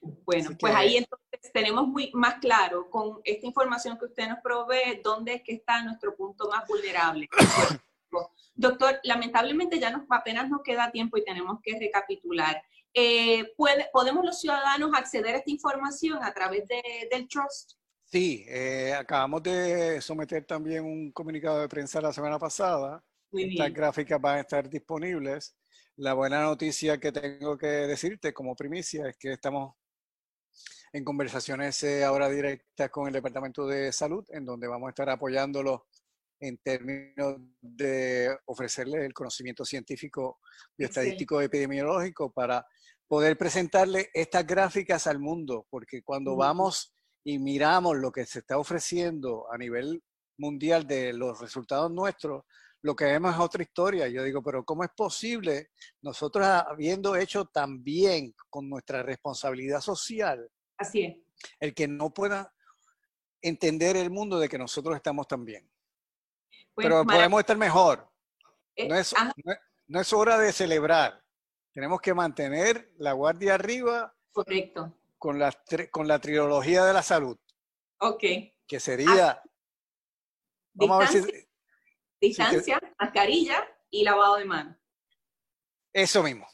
Bueno, 0.00 0.50
pues 0.58 0.74
ahí 0.74 0.96
entonces 0.96 1.52
tenemos 1.52 1.86
muy 1.88 2.10
más 2.12 2.34
claro 2.34 2.90
con 2.90 3.20
esta 3.24 3.46
información 3.46 3.98
que 3.98 4.06
usted 4.06 4.28
nos 4.28 4.40
provee 4.40 5.00
dónde 5.02 5.34
es 5.34 5.42
que 5.42 5.54
está 5.54 5.82
nuestro 5.82 6.14
punto 6.14 6.48
más 6.48 6.66
vulnerable. 6.66 7.28
Doctor, 8.54 8.98
lamentablemente 9.04 9.78
ya 9.78 9.90
nos, 9.90 10.02
apenas 10.08 10.48
nos 10.48 10.62
queda 10.62 10.90
tiempo 10.90 11.16
y 11.16 11.24
tenemos 11.24 11.60
que 11.62 11.78
recapitular. 11.78 12.62
Eh, 12.98 13.52
¿puede, 13.58 13.90
¿Podemos 13.92 14.24
los 14.24 14.40
ciudadanos 14.40 14.90
acceder 14.94 15.34
a 15.34 15.38
esta 15.38 15.50
información 15.50 16.24
a 16.24 16.32
través 16.32 16.66
de, 16.66 16.80
del 17.10 17.28
Trust? 17.28 17.72
Sí, 18.06 18.46
eh, 18.48 18.94
acabamos 18.98 19.42
de 19.42 20.00
someter 20.00 20.46
también 20.46 20.82
un 20.82 21.12
comunicado 21.12 21.60
de 21.60 21.68
prensa 21.68 22.00
la 22.00 22.14
semana 22.14 22.38
pasada. 22.38 23.04
Estas 23.30 23.70
gráficas 23.74 24.18
van 24.18 24.38
a 24.38 24.40
estar 24.40 24.70
disponibles. 24.70 25.54
La 25.96 26.14
buena 26.14 26.40
noticia 26.40 26.98
que 26.98 27.12
tengo 27.12 27.58
que 27.58 27.66
decirte 27.66 28.32
como 28.32 28.56
primicia 28.56 29.06
es 29.10 29.18
que 29.18 29.32
estamos 29.32 29.74
en 30.90 31.04
conversaciones 31.04 31.82
eh, 31.82 32.02
ahora 32.02 32.30
directas 32.30 32.88
con 32.88 33.08
el 33.08 33.12
Departamento 33.12 33.66
de 33.66 33.92
Salud, 33.92 34.24
en 34.30 34.46
donde 34.46 34.68
vamos 34.68 34.86
a 34.86 34.90
estar 34.90 35.10
apoyándolo 35.10 35.86
en 36.40 36.56
términos 36.58 37.36
de 37.60 38.34
ofrecerle 38.46 39.04
el 39.04 39.12
conocimiento 39.12 39.66
científico, 39.66 40.38
bioestadístico, 40.78 41.42
epidemiológico 41.42 42.32
para 42.32 42.66
poder 43.08 43.36
presentarle 43.36 44.10
estas 44.12 44.46
gráficas 44.46 45.06
al 45.06 45.18
mundo, 45.18 45.66
porque 45.70 46.02
cuando 46.02 46.36
vamos 46.36 46.94
y 47.24 47.38
miramos 47.38 47.96
lo 47.96 48.12
que 48.12 48.24
se 48.24 48.40
está 48.40 48.58
ofreciendo 48.58 49.46
a 49.52 49.58
nivel 49.58 50.02
mundial 50.38 50.86
de 50.86 51.12
los 51.12 51.40
resultados 51.40 51.90
nuestros, 51.90 52.44
lo 52.82 52.94
que 52.94 53.06
vemos 53.06 53.34
es 53.34 53.40
otra 53.40 53.62
historia. 53.62 54.08
Yo 54.08 54.22
digo, 54.22 54.42
pero 54.42 54.64
¿cómo 54.64 54.84
es 54.84 54.90
posible 54.96 55.70
nosotros 56.02 56.46
habiendo 56.46 57.16
hecho 57.16 57.46
tan 57.46 57.82
bien 57.82 58.34
con 58.48 58.68
nuestra 58.68 59.02
responsabilidad 59.02 59.80
social, 59.80 60.48
Así 60.78 61.02
es. 61.02 61.16
El 61.58 61.74
que 61.74 61.88
no 61.88 62.12
pueda 62.12 62.52
entender 63.42 63.96
el 63.96 64.10
mundo 64.10 64.38
de 64.38 64.48
que 64.48 64.58
nosotros 64.58 64.96
estamos 64.96 65.26
tan 65.26 65.44
bien. 65.44 65.68
Pues, 66.74 66.86
Pero 66.86 67.04
podemos 67.04 67.40
estar 67.40 67.56
mejor. 67.56 68.08
Eh, 68.74 68.88
no, 68.88 68.94
es, 68.96 69.14
no, 69.86 70.00
es, 70.00 70.12
hora 70.12 70.38
de 70.38 70.52
celebrar. 70.52 71.22
Tenemos 71.76 72.00
que 72.00 72.14
mantener 72.14 72.90
la 72.96 73.12
guardia 73.12 73.52
arriba. 73.52 74.16
Correcto. 74.32 74.96
Con 75.18 75.38
la, 75.38 75.54
con 75.90 76.08
la 76.08 76.18
trilogía 76.18 76.86
de 76.86 76.94
la 76.94 77.02
salud. 77.02 77.36
Ok. 77.98 78.22
Que 78.66 78.80
sería... 78.80 79.42
Vamos 80.72 81.00
distancia, 81.00 81.20
a 81.20 81.24
ver 81.24 81.34
si, 81.34 82.28
distancia 82.28 82.80
mascarilla 82.98 83.68
y 83.90 84.04
lavado 84.04 84.36
de 84.36 84.46
manos. 84.46 84.76
Eso 85.92 86.22
mismo. 86.22 86.48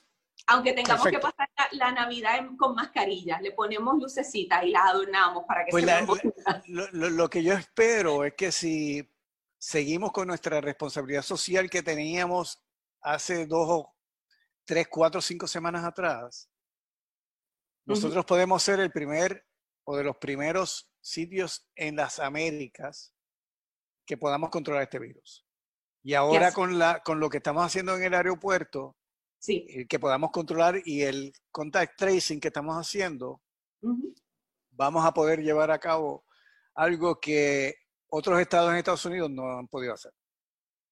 Aunque 0.48 0.72
tengamos 0.72 1.06
que 1.06 1.20
pasar 1.20 1.48
la, 1.70 1.92
Navidad 1.92 2.40
con 2.58 2.74
mascarillas, 2.74 3.40
le 3.42 3.52
ponemos 3.52 3.94
lucecitas 4.00 4.64
y 4.64 4.70
las 4.70 4.82
adornamos 4.86 5.44
para 5.46 5.64
que 5.64 5.70
pues 5.70 5.84
se 5.84 6.62
lo, 6.66 6.88
lo, 6.90 7.30
que 7.30 7.44
yo 7.44 7.54
espero 7.54 8.24
es 8.24 8.34
que 8.34 8.50
si 8.50 9.08
seguimos 9.56 10.10
con 10.10 10.26
nuestra 10.26 10.60
responsabilidad 10.60 11.22
social 11.22 11.70
que 11.70 11.84
teníamos 11.84 12.60
hace 13.00 13.46
dos, 13.46 13.86
tres, 14.64 14.88
cuatro, 14.88 15.20
cinco 15.20 15.46
semanas 15.46 15.84
atrás, 15.84 16.50
nosotros 17.84 18.24
podemos 18.24 18.62
ser 18.62 18.80
el 18.80 18.92
primer 18.92 19.44
o 19.84 19.96
de 19.96 20.04
los 20.04 20.16
primeros 20.16 20.90
sitios 21.00 21.68
en 21.74 21.96
las 21.96 22.20
Américas 22.20 23.12
que 24.06 24.16
podamos 24.16 24.50
controlar 24.50 24.84
este 24.84 24.98
virus. 24.98 25.44
Y 26.04 26.14
ahora 26.14 26.52
con, 26.52 26.78
la, 26.78 27.00
con 27.02 27.20
lo 27.20 27.28
que 27.28 27.38
estamos 27.38 27.64
haciendo 27.64 27.96
en 27.96 28.04
el 28.04 28.14
aeropuerto, 28.14 28.96
sí. 29.38 29.66
Eh, 29.68 29.86
que 29.86 29.98
podamos 29.98 30.30
controlar 30.30 30.80
y 30.84 31.02
el 31.02 31.32
contact 31.50 31.96
tracing 31.96 32.40
que 32.40 32.48
estamos 32.48 32.76
haciendo, 32.76 33.40
vamos 34.70 35.04
a 35.04 35.12
poder 35.12 35.40
llevar 35.40 35.70
a 35.70 35.78
cabo 35.78 36.24
algo 36.74 37.20
que 37.20 37.74
otros 38.08 38.40
estados 38.40 38.70
en 38.70 38.78
Estados 38.78 39.04
Unidos 39.06 39.30
no 39.30 39.58
han 39.58 39.68
podido 39.68 39.94
hacer. 39.94 40.12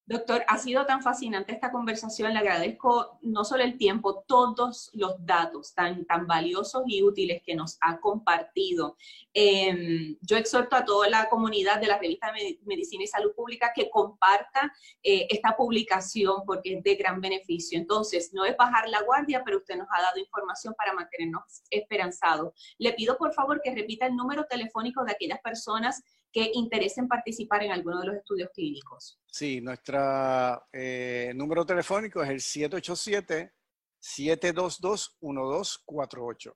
Doctor, 0.05 0.43
ha 0.47 0.57
sido 0.57 0.85
tan 0.85 1.03
fascinante 1.03 1.53
esta 1.53 1.71
conversación, 1.71 2.33
le 2.33 2.39
agradezco 2.39 3.19
no 3.21 3.45
solo 3.45 3.63
el 3.63 3.77
tiempo, 3.77 4.23
todos 4.27 4.89
los 4.93 5.15
datos 5.25 5.73
tan, 5.75 6.05
tan 6.05 6.25
valiosos 6.25 6.83
y 6.87 7.03
útiles 7.03 7.41
que 7.45 7.55
nos 7.55 7.77
ha 7.81 7.99
compartido. 7.99 8.97
Em, 9.33 10.17
yo 10.21 10.37
exhorto 10.37 10.75
a 10.75 10.83
toda 10.83 11.07
la 11.07 11.29
comunidad 11.29 11.79
de 11.79 11.87
la 11.87 11.99
revista 11.99 12.33
Medicina 12.63 13.03
y 13.03 13.07
Salud 13.07 13.33
Pública 13.33 13.71
que 13.73 13.89
comparta 13.89 14.73
eh, 15.03 15.27
esta 15.29 15.55
publicación 15.55 16.43
porque 16.45 16.77
es 16.77 16.83
de 16.83 16.95
gran 16.95 17.21
beneficio. 17.21 17.77
Entonces, 17.77 18.33
no 18.33 18.43
es 18.43 18.57
bajar 18.57 18.89
la 18.89 19.03
guardia, 19.03 19.43
pero 19.45 19.59
usted 19.59 19.77
nos 19.77 19.87
ha 19.91 20.01
dado 20.01 20.19
información 20.19 20.73
para 20.77 20.93
mantenernos 20.93 21.43
esperanzados. 21.69 22.53
Le 22.79 22.93
pido 22.93 23.17
por 23.17 23.33
favor 23.33 23.61
que 23.63 23.73
repita 23.73 24.07
el 24.07 24.15
número 24.15 24.45
telefónico 24.45 25.05
de 25.05 25.11
aquellas 25.11 25.39
personas 25.41 26.03
que 26.31 26.51
interesen 26.53 27.07
participar 27.07 27.63
en 27.63 27.71
alguno 27.71 27.99
de 27.99 28.05
los 28.07 28.15
estudios 28.17 28.49
clínicos. 28.53 29.19
Sí, 29.27 29.61
nuestro 29.61 30.63
eh, 30.71 31.31
número 31.35 31.65
telefónico 31.65 32.21
es 32.23 32.29
el 32.29 32.39
787-722-1248. 34.01 36.53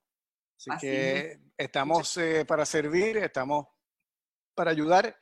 Así, 0.58 0.70
que 0.80 1.38
estamos 1.56 2.16
eh, 2.16 2.44
para 2.46 2.64
servir, 2.64 3.18
estamos 3.18 3.66
para 4.54 4.70
ayudar 4.70 5.14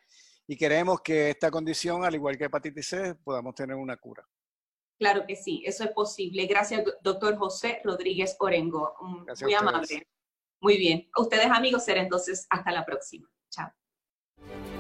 y 0.47 0.57
queremos 0.57 1.01
que 1.01 1.31
esta 1.31 1.51
condición, 1.51 2.05
al 2.05 2.15
igual 2.15 2.39
que 2.39 2.45
hepatitis 2.45 2.87
C, 2.87 3.17
podamos 3.17 3.53
tener 3.55 3.75
una 3.77 3.97
cura. 3.97 4.25
Claro 4.99 5.27
que 5.27 5.35
sí, 5.35 5.63
eso 5.67 5.83
es 5.85 5.91
posible. 5.91 6.47
Gracias, 6.47 6.85
doctor 7.03 7.37
José 7.37 7.81
Rodríguez 7.83 8.37
Orengo. 8.39 8.95
Mm, 9.01 9.25
muy 9.43 9.55
amable. 9.55 10.07
Muy 10.61 10.79
bien. 10.79 11.11
ustedes, 11.17 11.47
amigos, 11.47 11.85
será 11.85 12.01
entonces 12.01 12.47
hasta 12.49 12.71
la 12.71 12.87
próxima. 12.87 13.29
Chao. 13.51 13.73
you 14.41 14.74